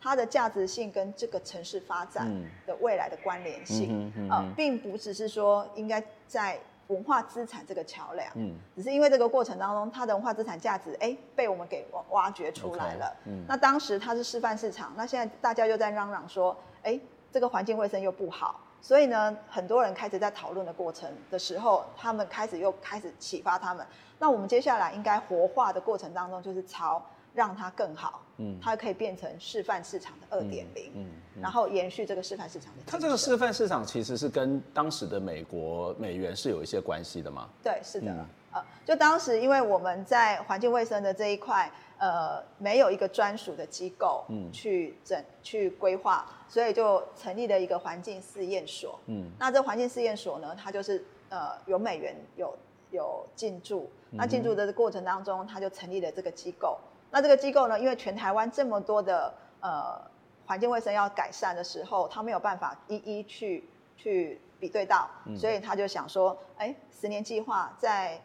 [0.00, 2.26] 它的价值性跟这个城市发展
[2.66, 4.12] 的未来的关联性。
[4.16, 6.58] 嗯、呃、并不只是说应该在。
[6.90, 13.06] 文化资产这个桥梁，嗯，只是因为这个过程当中，它的文化资产价值，哎，被我们给挖掘出来了。
[13.06, 16.98] Okay, 嗯，那当时它是示范市场，那现在大家又在嚷嚷说，哎，
[17.30, 23.86] 这个环境卫生又不好，所以呢，很多人开始在讨论的过程的时候，他们开始又开始启发他们。
[24.18, 27.00] 那我们接下来应该活化的过程当中，就是朝。
[27.32, 32.82] 让它更好，嗯，它可以变成示范市场的二点零，嗯，然后延续这个示范市场的。
[32.86, 37.48] 它这个示范市场其实是跟当时的美国美元是有一些关系的吗？
[37.62, 52.58] 对，是的，嗯、呃，就当时因为我们在环境卫生的这一块，呃，没有一个专属的机构，嗯，去整去规划，所以就成立了一个环境试验所，嗯，那这环境试验所呢，它就是呃有美元有
[52.90, 56.76] 有进驻，那进驻的过程当中，它就成立了这个机构。
[57.12, 60.00] 那这个机构呢，因为全台湾这么多的呃
[60.46, 68.20] 环境卫生要改善的时候，他没有办法一一去去比对到，嗯、所以他就想说，哎，十年计划在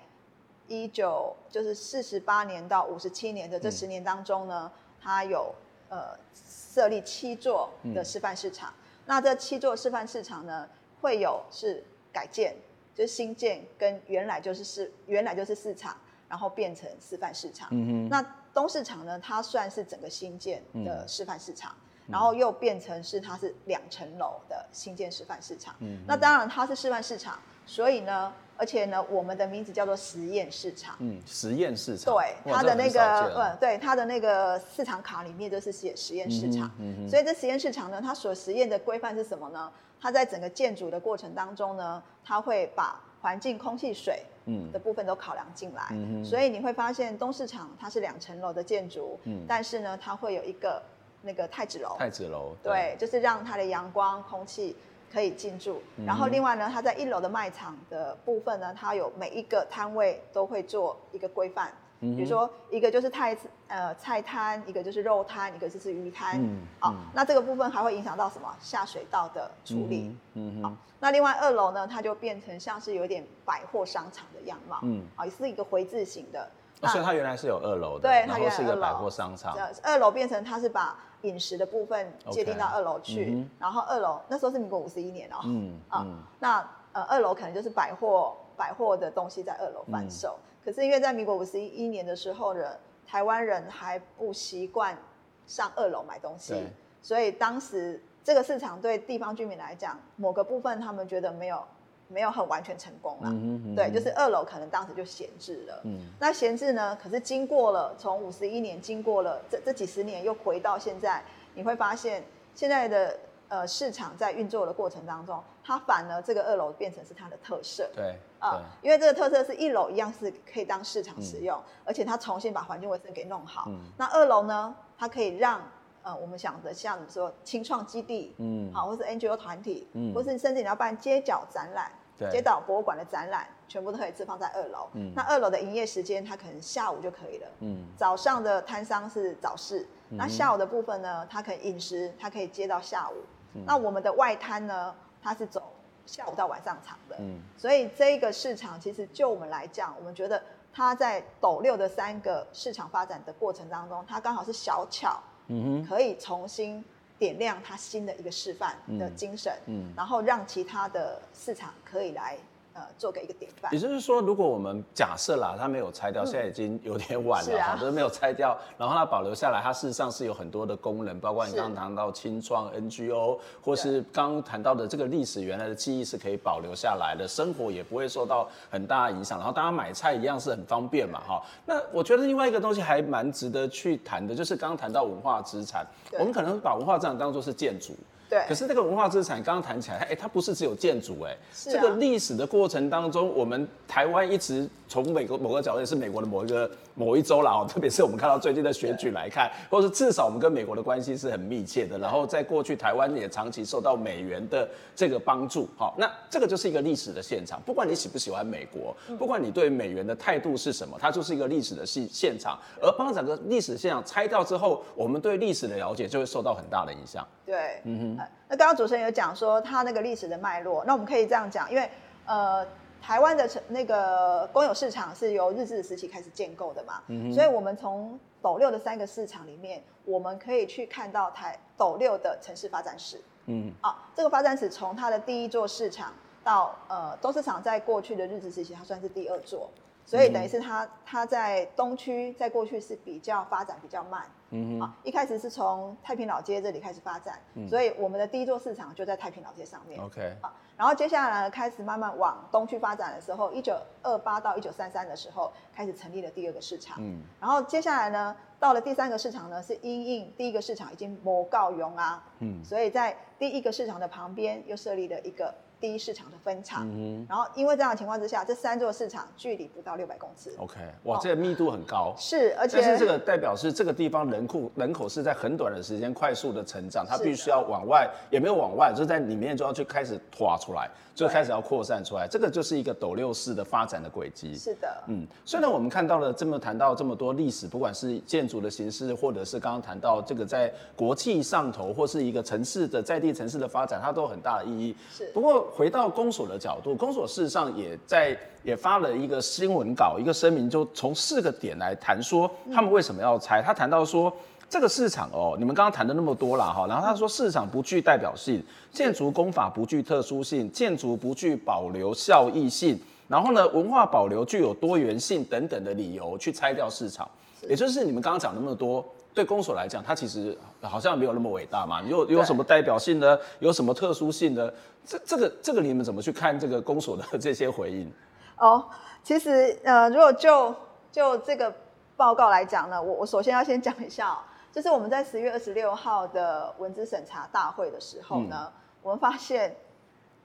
[0.68, 4.72] 一九就是四十八年到五十七年的这十年当中呢，
[5.02, 5.54] 他有
[5.90, 8.70] 呃设立七座的示范市场。
[8.70, 10.68] 嗯、那这七座示范市场呢，
[11.02, 12.56] 会有是改建，
[12.94, 15.98] 就是新建跟原来就是市原来就是市场，
[16.30, 17.68] 然后变成示范市场。
[17.72, 18.26] 嗯哼，那。
[18.56, 21.76] 东市场呢，它算是整个新建的示范市场，
[22.08, 25.76] 嗯、然后又变成是它是两层楼的新建示范市场。
[25.80, 30.96] 嗯，那当然它是示范市场，所以呢，而且呢，我们的名字叫做实验市场。
[31.00, 32.14] 嗯，实验市场。
[32.14, 33.02] 对，它的那个，
[33.36, 36.72] 嗯，对，它的那个市场卡里面就是写实验市场。
[36.80, 39.70] 嗯，嗯，所以这实验市场呢，它所实验的规范是什么呢？
[40.00, 44.72] 它在整个建筑的过程当中呢，它会把环境、空气、水嗯。
[44.72, 50.82] 的部分都考量进来，嗯、所以你会发现东市场它是两层楼的建筑，嗯，但是呢，它会有一个
[51.22, 54.76] 那个太子楼，太子楼，对，就是让它的阳光、空气
[55.12, 55.82] 可以进驻。
[55.98, 61.72] 嗯、然后另外呢，它在一楼的卖场的部分呢，它有每一个摊位都会做一个规范。
[62.00, 63.36] 比如说，一个就是菜
[63.68, 66.40] 呃菜摊，一个就是肉摊，一个就是鱼摊。
[66.40, 68.54] 嗯，好、那这个部分还会影响到什么？
[68.60, 70.16] 下水道的处理。
[70.34, 74.80] 嗯，嗯好，那另外二楼呢，它就变成像是有点百货商场的样貌。
[74.84, 76.48] 嗯，啊、哦，也是一个回字形的。
[76.82, 79.58] 哦、所以它原来是有二楼的，对，它原来是一个百货商场。
[79.82, 85.38] 二楼变成它是把饮食的部分界定到二楼去，嗯、然后二楼那时候是民国五十一年哦。
[85.46, 90.38] 嗯啊，嗯那呃二楼可能就是百货百货的东西在二楼贩售。
[90.38, 92.76] 嗯可是因为在民国五十一年的时候呢，
[93.06, 94.98] 台湾人还不习惯
[95.46, 96.56] 上二楼买东西，
[97.04, 101.64] 所以当时这个市场对地方居民来讲，某个部分他们觉得没有
[102.08, 103.30] 没有很完全成功啦。
[103.30, 105.82] 嗯嗯对，就是二楼可能当时就闲置了。
[105.84, 106.98] 嗯，那闲置呢？
[107.00, 111.24] 可是经过了从五十一年，经过了这这几十年，又回到现在，
[111.54, 112.24] 你会发现
[112.56, 113.16] 现在的。
[113.48, 117.90] 呃，市场在运作的过程当中，它反而这个二楼变成是它的特色。
[117.94, 123.66] 对，啊、呃，因为这个特色是一楼一样是可以当市场使用，嗯、而且它重新把环境卫生给弄好。
[123.68, 125.62] 嗯、那二楼呢，它可以让
[126.02, 131.92] 呃我们想的像你说青创基地，嗯，好，或是 NGO 团体，嗯，或是甚至你要办街角展览。
[132.32, 134.88] 街道博物馆的展览，全部都可以置放在二楼。
[134.94, 137.48] 嗯，那二楼的营业时间，它可能下午就可以了。
[137.60, 143.16] 嗯，早上的摊商是早市，嗯、那下午的部分呢，它可以饮食，它可以接到下午。
[143.56, 145.74] 嗯、那我们的外滩呢，它是走
[146.06, 147.16] 下午到晚上场的。
[147.20, 150.42] 嗯，所以这个市场其实就我们来讲，我们觉得
[150.72, 156.84] 它在斗六的三个市场发展的过程当中，它刚好是小巧，嗯哼，可以重新。
[157.18, 162.38] 点亮它新的一个示范的精神，嗯，嗯，然后让其他的市场可以来。
[162.76, 163.74] 呃，做个一个典范。
[163.74, 181.42] 也就是说，如果我们假设啦，它没有拆掉，嗯、现在已经有点晚了，是啊，都没有拆掉，然后它保留下来，它事实上是有很多的功能，包括你刚刚谈到清创 NGO，或是刚刚谈到的这个历史原来的记忆是可以保留下来的，生活也不会受到很大的影响，然后大家买菜一样是很方便嘛，哈。
[181.66, 185.88] 那我觉得另外一个东西还蛮值得去谈的，就是刚刚谈到文化资产，
[186.20, 187.96] 我们可能把文化资产当作是建筑。
[188.30, 217.26] 对，可是这个文化资产刚刚谈起来，哎，它不是只有建筑，哎，这个历史的过程当中，我们台湾一直从美国某个角度，也是美国的某一个某一州啦，哦，特别是我们看到最近的选举来看，或者是至少我们跟美国的关系是很密切的，然后在过去台湾也长期受到美元的这个帮助，好，那这个就是一个历史的现场，不管你喜不喜欢美国，不管你对美元的态度是什么，它就是一个历史的现现场，而帮整个历史现场拆掉之后，我们对历史的了解就会受到很大的影响。
[217.46, 218.15] 对，嗯哼，
[218.48, 221.90] 那刚刚主持人有讲说它那个历史的脉络，那我们可以这样讲，因为
[222.26, 222.66] 呃，
[223.02, 239.70] 台湾的那个公有市场是由日治时期开始建构的嘛，嗯，所以我们从斗六的三个市场里面，我们可以去看到台斗六的城市发展史，嗯，啊，这个发展史从它的第一座市场到呃东市场，在过去的日治时期，它算是第二座。
[240.06, 265.52] 所以等于是它，它在东区在过去是比较发展比较慢，嗯哼，啊，一开始是从太平老街这里开始发展，嗯，所以我们的第一座市场就在太平老街上面，OK，啊，然后接下来呢，开始慢慢往东区发展的时候，一九二八到一九三三的时候开始成立了第二个市场，嗯，然后接下来呢，到了第三个市场呢，是因应第一个市场已经没够用啊，嗯，所以在第一个市场的旁边又设立了一个。
[265.80, 270.54] 第一市场的分场，嗯、然后因为这样的情况之下，这三座市场距离不到六百公尺。
[270.58, 272.14] OK，哇，这个密度很高。
[272.18, 282.26] 是，而且但是这个代表是这个地方人口人口是在很短的时间快速的成长，它必须要往外，也没有往外，就是在里面就要去开始拓出来，就开始要扩散出来。
[282.28, 284.56] 对这个就是一个斗六式的发展的轨迹。
[284.58, 294.96] 是的，嗯，虽然我们看到了这么谈到这么多历史，不管是建筑的形式，或者是刚刚谈到这个在国际上头，或是一个城市的在地城市的发展，它都有很大的意义。
[295.12, 295.66] 是，不过。
[295.76, 303.62] 回到公所的角度，公所事实上也在也发了一个新闻稿，一个声明，就从四个点来谈说他们为什么要拆。
[303.62, 304.32] 他谈到说
[304.70, 312.98] 这个市场哦，你们刚刚谈的那么多了哈，然后他说市场不具代表性，建筑工法不具特殊性，建筑不具保留效益性，
[313.28, 317.30] 然后呢文化保留具有多元性等等的理由去拆掉市场，
[317.68, 319.06] 也就是你们刚刚讲那么多。
[319.36, 322.02] 对公所来讲，它其实好像没有那么伟大嘛。
[322.02, 323.40] 有有什么代表性的？
[323.60, 324.74] 有什么特殊性的？
[325.06, 328.12] 这这个这个你们怎么去看这个公所的这些回应？
[328.58, 328.86] 哦，
[329.22, 330.74] 其实呃，如果就
[331.12, 331.72] 就这个
[332.16, 334.38] 报告来讲呢，我我首先要先讲一下哦，
[334.72, 338.74] 就是我们在十月二十六号的文字审查大会的时候呢，嗯、
[339.04, 339.76] 我们发现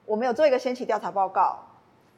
[0.05, 1.57] 我们有做一个先期调查报告，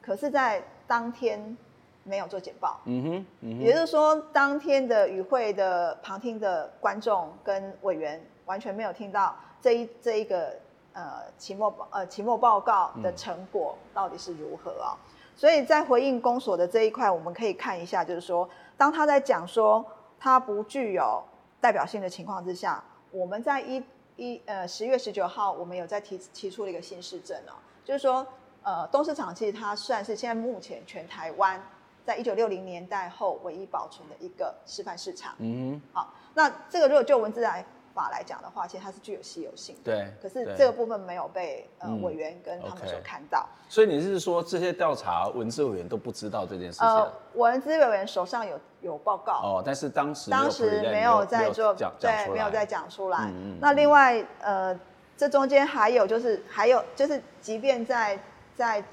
[0.02, 1.56] 可是，在当天
[2.04, 2.80] 没有做简报。
[2.84, 10.54] 嗯哼，嗯哼，也就是说，当天的与会的旁听的观众跟委员完全没有听到这一这一个
[10.92, 14.96] 呃期末呃期末报告的成果到底是如何啊、哦？
[15.34, 19.84] 所以在回应公所的这一块，我们可以看一下，就是说，当他在讲说
[20.20, 21.22] 他不具有
[21.60, 23.82] 代表性的情况之下，我们在一
[24.16, 28.26] 一呃十月十九号，我们有在提提出了一个新市政哦，就是说。
[28.66, 31.62] 呃，东市场其实它算是现在目前全台湾
[32.04, 35.34] 在一九六零年代后唯一保存的一个示范市场。
[35.38, 39.92] 嗯，好，那这个如果就文字来法来讲的话，其实它是具有稀有性的。
[39.92, 40.12] 对。
[40.20, 43.46] 可是这个部分没有被呃委员跟他们所看到。
[43.68, 46.88] 所以你是说这些调查文字委员都不知道这件事情？
[46.88, 49.32] 呃，文字委员手上有有报告。
[49.32, 53.32] 哦，但是当时当时没有在做，对，没有在讲出来。
[53.60, 54.78] 那另外呃，
[55.16, 58.18] 这中间还有就是还有就是，即便在
[58.54, 58.84] 在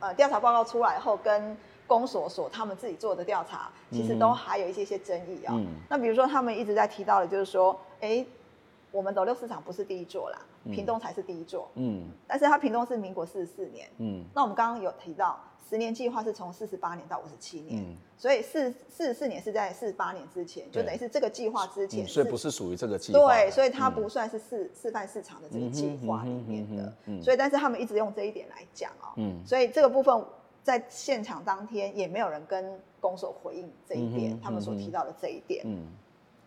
[0.00, 1.56] 呃调查报告出来后，跟
[1.92, 5.54] 公所所他们自己做的调查，其实都还有一些些争议啊、
[5.88, 8.26] 那比如说他们一直在提到的，就是说，哎、欸，
[8.90, 11.68] 我们斗六市场不是第一座啦，屏东才是第一座。
[11.74, 12.04] 嗯。
[12.26, 13.88] 但是它屏东是民国四十四年。
[13.98, 14.24] 嗯。
[14.34, 15.38] 那我们刚刚有提到。
[15.70, 23.18] 十年计划是从四十八年到五十七年，嗯、所以四四十四年是在四十八年之前，就等于是这个计划之前、嗯，所以不是属于这个计划。
[23.18, 26.92] 对，所以它不算是示示范市场的这个计划里面的。
[27.22, 30.22] 所以，但是他们一直用这一点来讲啊、喔，嗯、所以这个部分
[30.62, 35.62] 在现场当天也没有人跟公所回应这一点，嗯、他们所提到的这一点。
[35.66, 35.86] 嗯，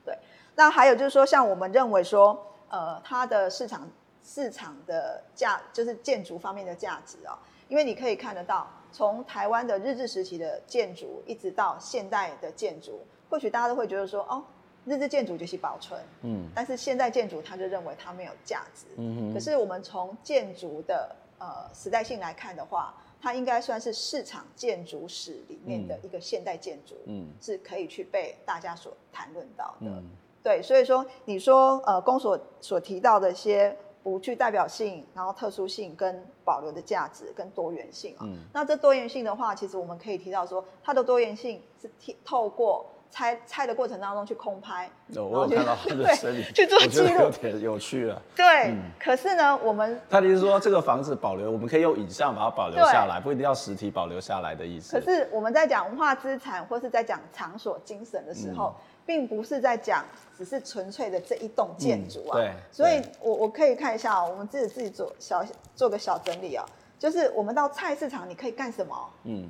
[0.04, 0.18] 对。
[0.56, 2.40] 那还有就是说，像我们认为说，
[2.70, 3.90] 呃，它的市场
[4.24, 8.68] 市场的价，就是建筑方面的价值啊、喔，因为你可以看得到。
[8.92, 14.42] 从台湾的日治时期的建筑一直到现代的建筑，或许大家都会觉得说，哦，
[14.86, 19.34] 日治建筑就是保存，嗯，但是现代建筑他就认为它没有价值，嗯。
[19.34, 30.04] 可是我们从建筑的呃时代性来看的话，它应该算是市场建筑史里面的一个现代建筑，嗯，是可以去被大家所谈论到的，嗯，
[30.44, 30.62] 对。
[30.62, 33.78] 所以说，你说呃，公所所提到的一些。
[34.06, 41.90] 不具代表性，然后特殊性跟保留的价值跟多元性啊、那这多元性的话，其实我们可以提到说，它的多元性是
[42.24, 42.86] 透过
[43.16, 48.22] 拆拆的过程当中去空拍，哦、我有看到它的身影，去做记录，有点有趣啊。
[48.36, 55.00] 对，嗯、可是呢，我们他的意思说，这个房子保留，我们可以用影像把它保留下来，不一定要实体保留下来的意思。
[55.00, 58.76] 可是我们在讲文化资产或是在讲场所精神的时候。
[58.78, 60.04] 嗯并不是在讲，
[60.36, 62.34] 只是纯粹的这一栋建筑啊。
[62.40, 62.52] 对。
[62.72, 65.46] 所以我我可以看一下，我们自己自己做小
[65.76, 66.66] 做个小整理啊。
[66.98, 69.10] 就是我们到菜市场，你可以干什么？
[69.26, 69.48] 嗯。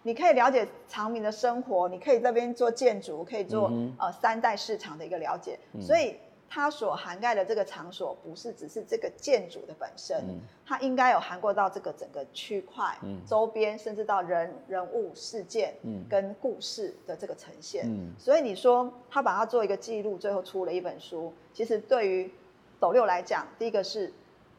[0.00, 5.58] 哦，你可以了解长明的生活，你可以这边做建筑，可以做、嗯、呃三代市场的一个了解。
[5.72, 6.16] 嗯、所以。
[6.52, 15.72] 它所涵盖的这个场所，不是只是这个建筑的本身，嗯、它应该有涵盖到这个整个区块、嗯、周边，甚至到人人物、事件
[16.08, 17.84] 跟故事的这个呈现。
[17.86, 22.28] 嗯、所以你说他把它做一个记录，最后出了一本书，其实对于
[22.80, 24.12] 斗六来讲，第一个是，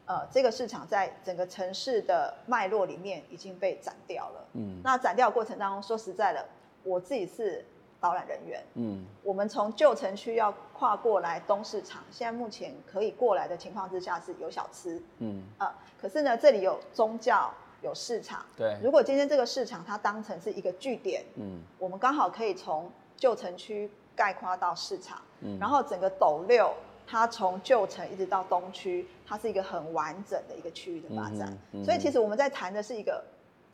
[0.06, 4.44] 呃，这个市场在整个城市的脉络里面已经被斩掉了。
[4.54, 6.46] 嗯，那斩掉的过程当中，说实在的，
[6.82, 7.64] 我自己是。
[8.02, 26.74] 导览人员，嗯，我们从旧城区要跨过来东市场，现在目前可以过来的情况之下是有小吃，嗯，啊，可是呢，这里有宗教，有市场，对，如果今天这个市场它当成是一个据点，嗯，我们刚好可以从旧城区概括到市场，嗯，然后整个斗六
[27.06, 33.22] 它从旧城一直到东区，它是一个很完整的一个区域的发展，嗯嗯、所以其实我们在谈的是一个。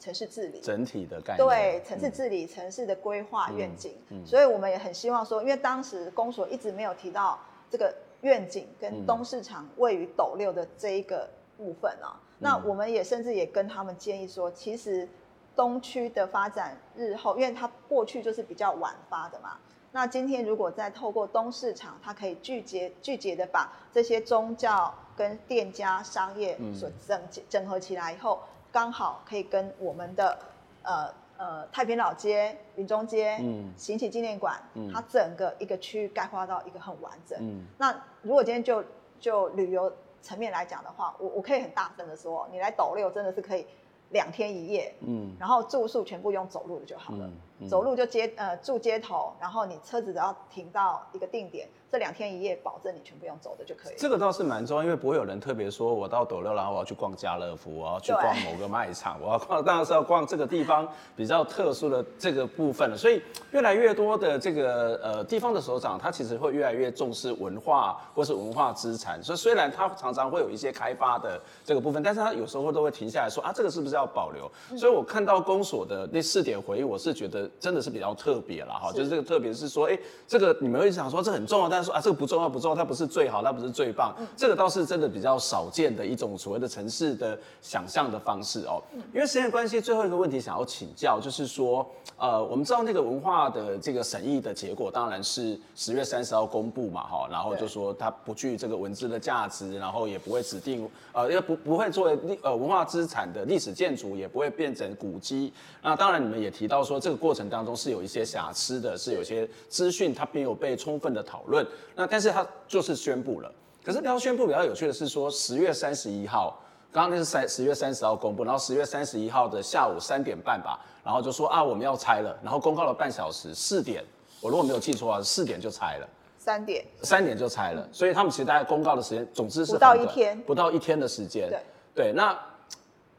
[0.01, 0.61] 城市治理。
[0.61, 7.37] 整体的概念，对城市治理、嗯、城市的规划愿景，所以我们也很希望说，因为当时公所一直没有提到
[7.68, 15.09] 这个愿景跟东市场位于斗六的这一个部分啊，嗯、那我们也甚至也跟他们建议说，其实
[15.57, 19.59] 东区的发展日后，因为它过去就是比较晚发的嘛，
[19.93, 28.39] 那今天如果再透过东市场，它可以聚集聚集的把这些宗教跟店家商业所整整合起来以后。
[28.70, 30.39] 刚好可以跟我们的
[30.82, 37.39] 呃呃太平老街、云中街、嗯，行启纪念馆，嗯，它整个一个区域概括到一个很完整。
[37.41, 38.84] 嗯，那如果今天就
[39.18, 43.66] 就旅游层面来讲的话，我我可以很大声的说，你来斗六真的是可以
[44.11, 47.32] 两天一夜，嗯，然后住宿全部用走路的就好了，嗯，
[47.66, 51.68] 走路就街呃住街头，然后你车子只要停到一个定点。
[51.90, 53.94] 这两天一夜，保证你全部用走的就可以。
[53.96, 60.86] 这个倒是蛮重要，因为不会有人特别说，我到斗六，然后我要去逛家乐福，我要去逛某个卖场，我要逛，当然是要逛这个地方
[61.16, 62.94] 比较特殊的这个部分了。
[62.94, 69.18] 所以，越来越多的这个呃地方的首长，他其实会越来越重视文化或是文化资产。
[69.22, 74.46] 所以，虽然他常常会有一些开发的这个部分，但是他有时候都会停下来说啊，这个是不是要保留？
[74.70, 78.92] 嗯、所以我看到公所的那四点回应，我是觉得得真的是比较特别了哈。
[78.92, 88.82] 就是这个特别是说，哎，这个你们会想说这很重要，但是说啊这个不重要不重要，它不是最好，它不是最棒，嗯、这个倒是真的比较少见的一种所谓的城市的想象的方式哦。
[89.14, 91.86] 因为时间关系，最后一个问题想要请教，就是说，
[92.16, 105.53] 呃，我们知道那个文化的这个审议的结果当然是十月三十号公布嘛哈，然后就说它不具这个文字的价值，然后也不会指定呃，因为不不会作为历呃文化资产的历史建筑，也不会变成古迹。
[105.82, 111.66] 那当然你们也提到说这个过程当中是有一些瑕疵的，是有些资讯它没有被充分的讨论。
[111.95, 113.53] 那但是它就是宣布了。
[113.84, 116.59] 可是比较宣布比较有趣的是说十月三十一号。
[116.91, 124.03] 刚刚那是三十月三十号公布，然后十月三十一号的下午三点半吧，然后就说啊我们要拆了，然后公告了半小时，四点，
[124.41, 126.09] 我如果没有记错啊，四点就拆了，
[126.39, 131.62] 三点，三点就拆了，所以他们其实大概公告的时间，总之是不到一天，不到一天的时间，对，
[131.95, 132.36] 对，那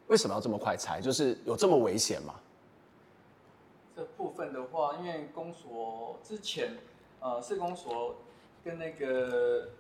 [0.07, 0.99] 为什么要这么快拆？
[0.99, 2.33] 就是有这么危险吗？
[4.39, 6.77] 这部分的话，因为公所之前，
[7.19, 8.15] 呃，市公所
[8.63, 9.71] 跟那个。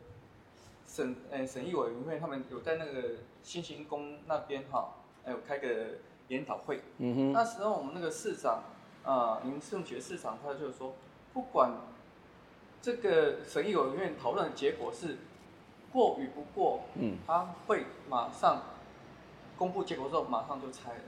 [0.85, 3.09] 审呃审议委员会他们有在那个
[3.43, 5.69] 新兴宫那边哈，还有开个
[6.29, 6.81] 研讨会。
[6.97, 7.31] 嗯哼。
[7.31, 8.63] 那时候我们那个市长
[9.05, 10.95] 啊，林胜杰市长，他就说，
[11.31, 11.73] 不管
[12.81, 15.17] 这个审议委员会讨论的结果是
[15.93, 18.63] 过与不过，嗯，他会马上
[19.55, 21.03] 公布结果之后马上就拆了。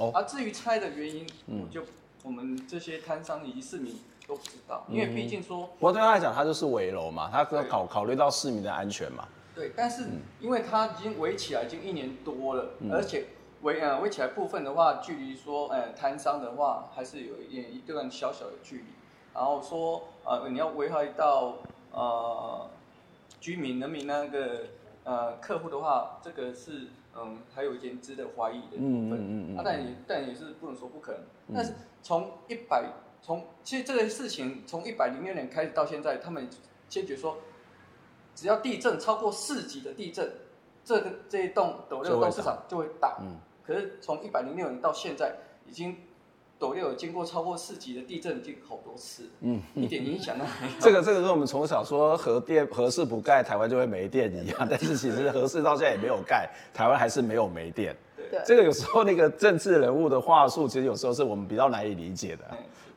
[0.00, 0.10] 哦。
[0.14, 1.82] 而至于拆的原因，嗯，就
[2.26, 3.96] 我们这些摊商以及市民。
[4.28, 9.28] 都不知道，因为毕竟说，不过对他来讲，他就是围楼嘛，他要考考虑到市民的安全嘛。
[9.54, 10.08] 对，但是
[10.40, 13.26] 因为他已经围起来已经一年多了，嗯、而且
[13.62, 18.84] 围呃围起来部分的话，距离说呃摊商的话还是有一点一段小小的距离。
[19.32, 21.58] 然后说呃你要危害到
[21.92, 22.68] 呃
[23.40, 24.64] 居民人民那个
[25.04, 26.88] 呃客户的话，这个是
[27.18, 29.12] 嗯还有一点值得怀疑的部分。
[29.12, 31.20] 嗯嗯嗯，但也但也是不能说不可能。
[31.48, 32.92] 嗯、但是从一百。
[33.22, 36.48] 从其实这个事情从一百零六年开始到现在，他们
[36.88, 37.38] 坚决说，
[38.36, 40.30] 只要地震超过四级的地震，
[40.84, 43.18] 这个这一栋斗六栋市场就会倒。
[43.20, 43.38] 嗯。
[43.64, 45.34] 可是从一百零六年到现在，
[45.66, 45.96] 已经
[46.58, 49.30] 斗六有经过超过四级的地震已经好多次。
[49.40, 49.60] 嗯。
[49.74, 50.80] 一点影响都没有。
[50.80, 54.66] 这个这个跟我们从小说核电核四不盖，台湾就会没电一样。
[54.68, 57.94] 但是其实核四到现在也没有盖，台湾还是没有没电。
[58.16, 58.40] 对。
[58.44, 62.44] 这个有时候那个政治人物的话术，其实有时候是我们比较难以理解的。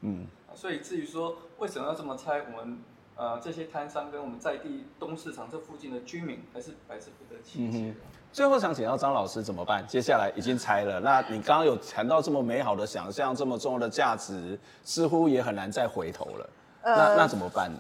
[0.02, 2.80] 嗯，所以至于说为什么要这么猜，我们
[3.16, 7.94] 呃这些摊商跟我们在地东市场这附近的居民还是百思不得其解。
[8.32, 9.86] 最后想请教张老师怎么办？
[9.88, 16.50] 接下来已经拆了，那你刚刚有谈到这么美好的想象，这么重要的价值，似乎也很难再回头了。
[16.82, 17.80] 呃、那那怎么办呢？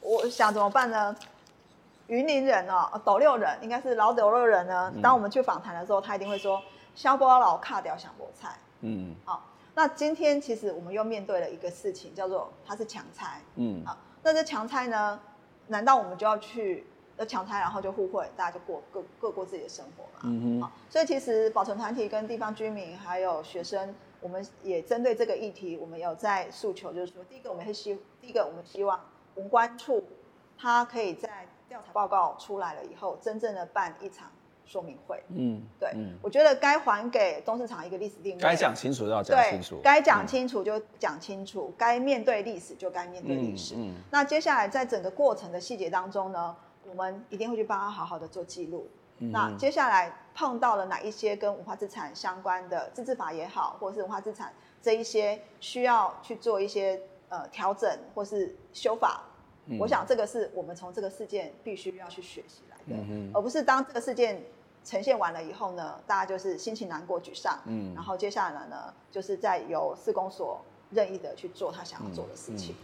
[0.00, 1.14] 我想怎么办呢？
[2.08, 4.92] 云林人哦，斗六人应该是老斗六人呢。
[5.02, 6.60] 当我们去访谈的时候，他一定会说
[6.94, 9.42] ：“萧波老卡掉想菠菜。”嗯，好。
[9.76, 15.18] 那今天其实我们又面对了一个事情，叫做他是强拆，嗯，好，那这强拆呢，
[15.66, 20.20] 难道我们就要去呃强拆，然后就互惠，大家就过各各过自己的生活嘛？
[20.24, 29.00] 嗯哼，所以其实保存团体跟地方居民还有学生，我们也针对这个议题，我们有在诉求，就是说，第一个我们会希，第一个我们希望
[29.36, 30.02] 文管处，
[30.58, 34.30] 他可以在调查报告出来了以后，真正的办一场。
[34.66, 43.74] 说明会，嗯，对，嗯、我觉得该还给东市场一个历史定位，该讲清楚就要讲清楚，该讲清楚就讲清楚，该、嗯、面对历史就该面对历史。
[43.74, 46.56] 嗯嗯、那接下来在整个过程的细节当中呢，
[46.88, 48.88] 我们一定会去帮他好好的做记录。
[49.18, 59.22] 嗯、那接下来碰到了哪一些跟文化资产相关的自治法也好，或者是文化资产这一些需要去做一些呃调整或是修法，
[59.66, 64.42] 嗯、我想这个是我们从这个事件必须要去学习来的，嗯、而不是当这个事件。
[64.86, 67.58] 呈现完了以后呢，大家就是心情难过、沮丧。
[67.64, 70.60] 嗯，然后接下来呢，就是再由市公所
[70.90, 72.74] 任意的去做他想要做的事情。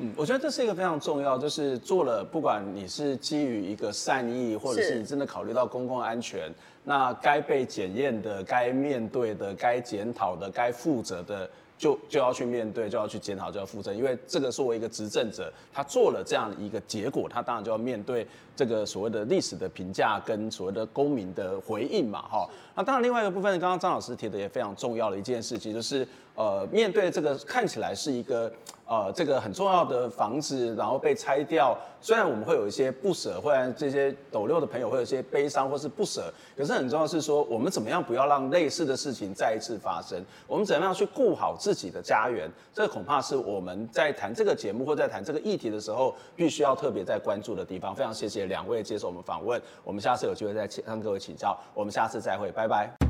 [0.00, 6.50] 嗯，嗯，我觉得这是一个非常重要，就是做了，不管你是基于一个善意，或者是你真的考虑到公共安全，
[6.84, 11.48] 那该被检验的、该面对的、该检讨的、该负责的。
[11.80, 22.46] 就就要去面对，就要去检讨，就要负责，因为这个作为一个执政者，他做了这样的一个结果，他当然就要面对这个所谓的历史的评价跟所谓的公民的回应嘛，哈。
[22.74, 26.06] 那当然另外一个部分，刚刚张老师提的也非常重要的一件事情，就是
[26.40, 28.50] 呃，面对这个看起来是一个。
[28.90, 36.24] 呃，这个很重要的房子，然后被拆掉，虽然我们会有一些不舍，或者这些斗六的朋友会有一些悲伤或是不舍，
[36.56, 40.20] 可是很重要的是说，我们怎么样不要让类似的事情再一次发生？
[40.48, 42.50] 我们怎么样去顾好自己的家园？
[42.74, 47.94] 这恐怕是我们在谈这个节目或在谈这个议题的时候，必须要特别在关注的地方。
[47.94, 53.09] 非常谢谢两位接受我们访问，我们下次有机会再请向各位请教，我们下次再会，拜拜。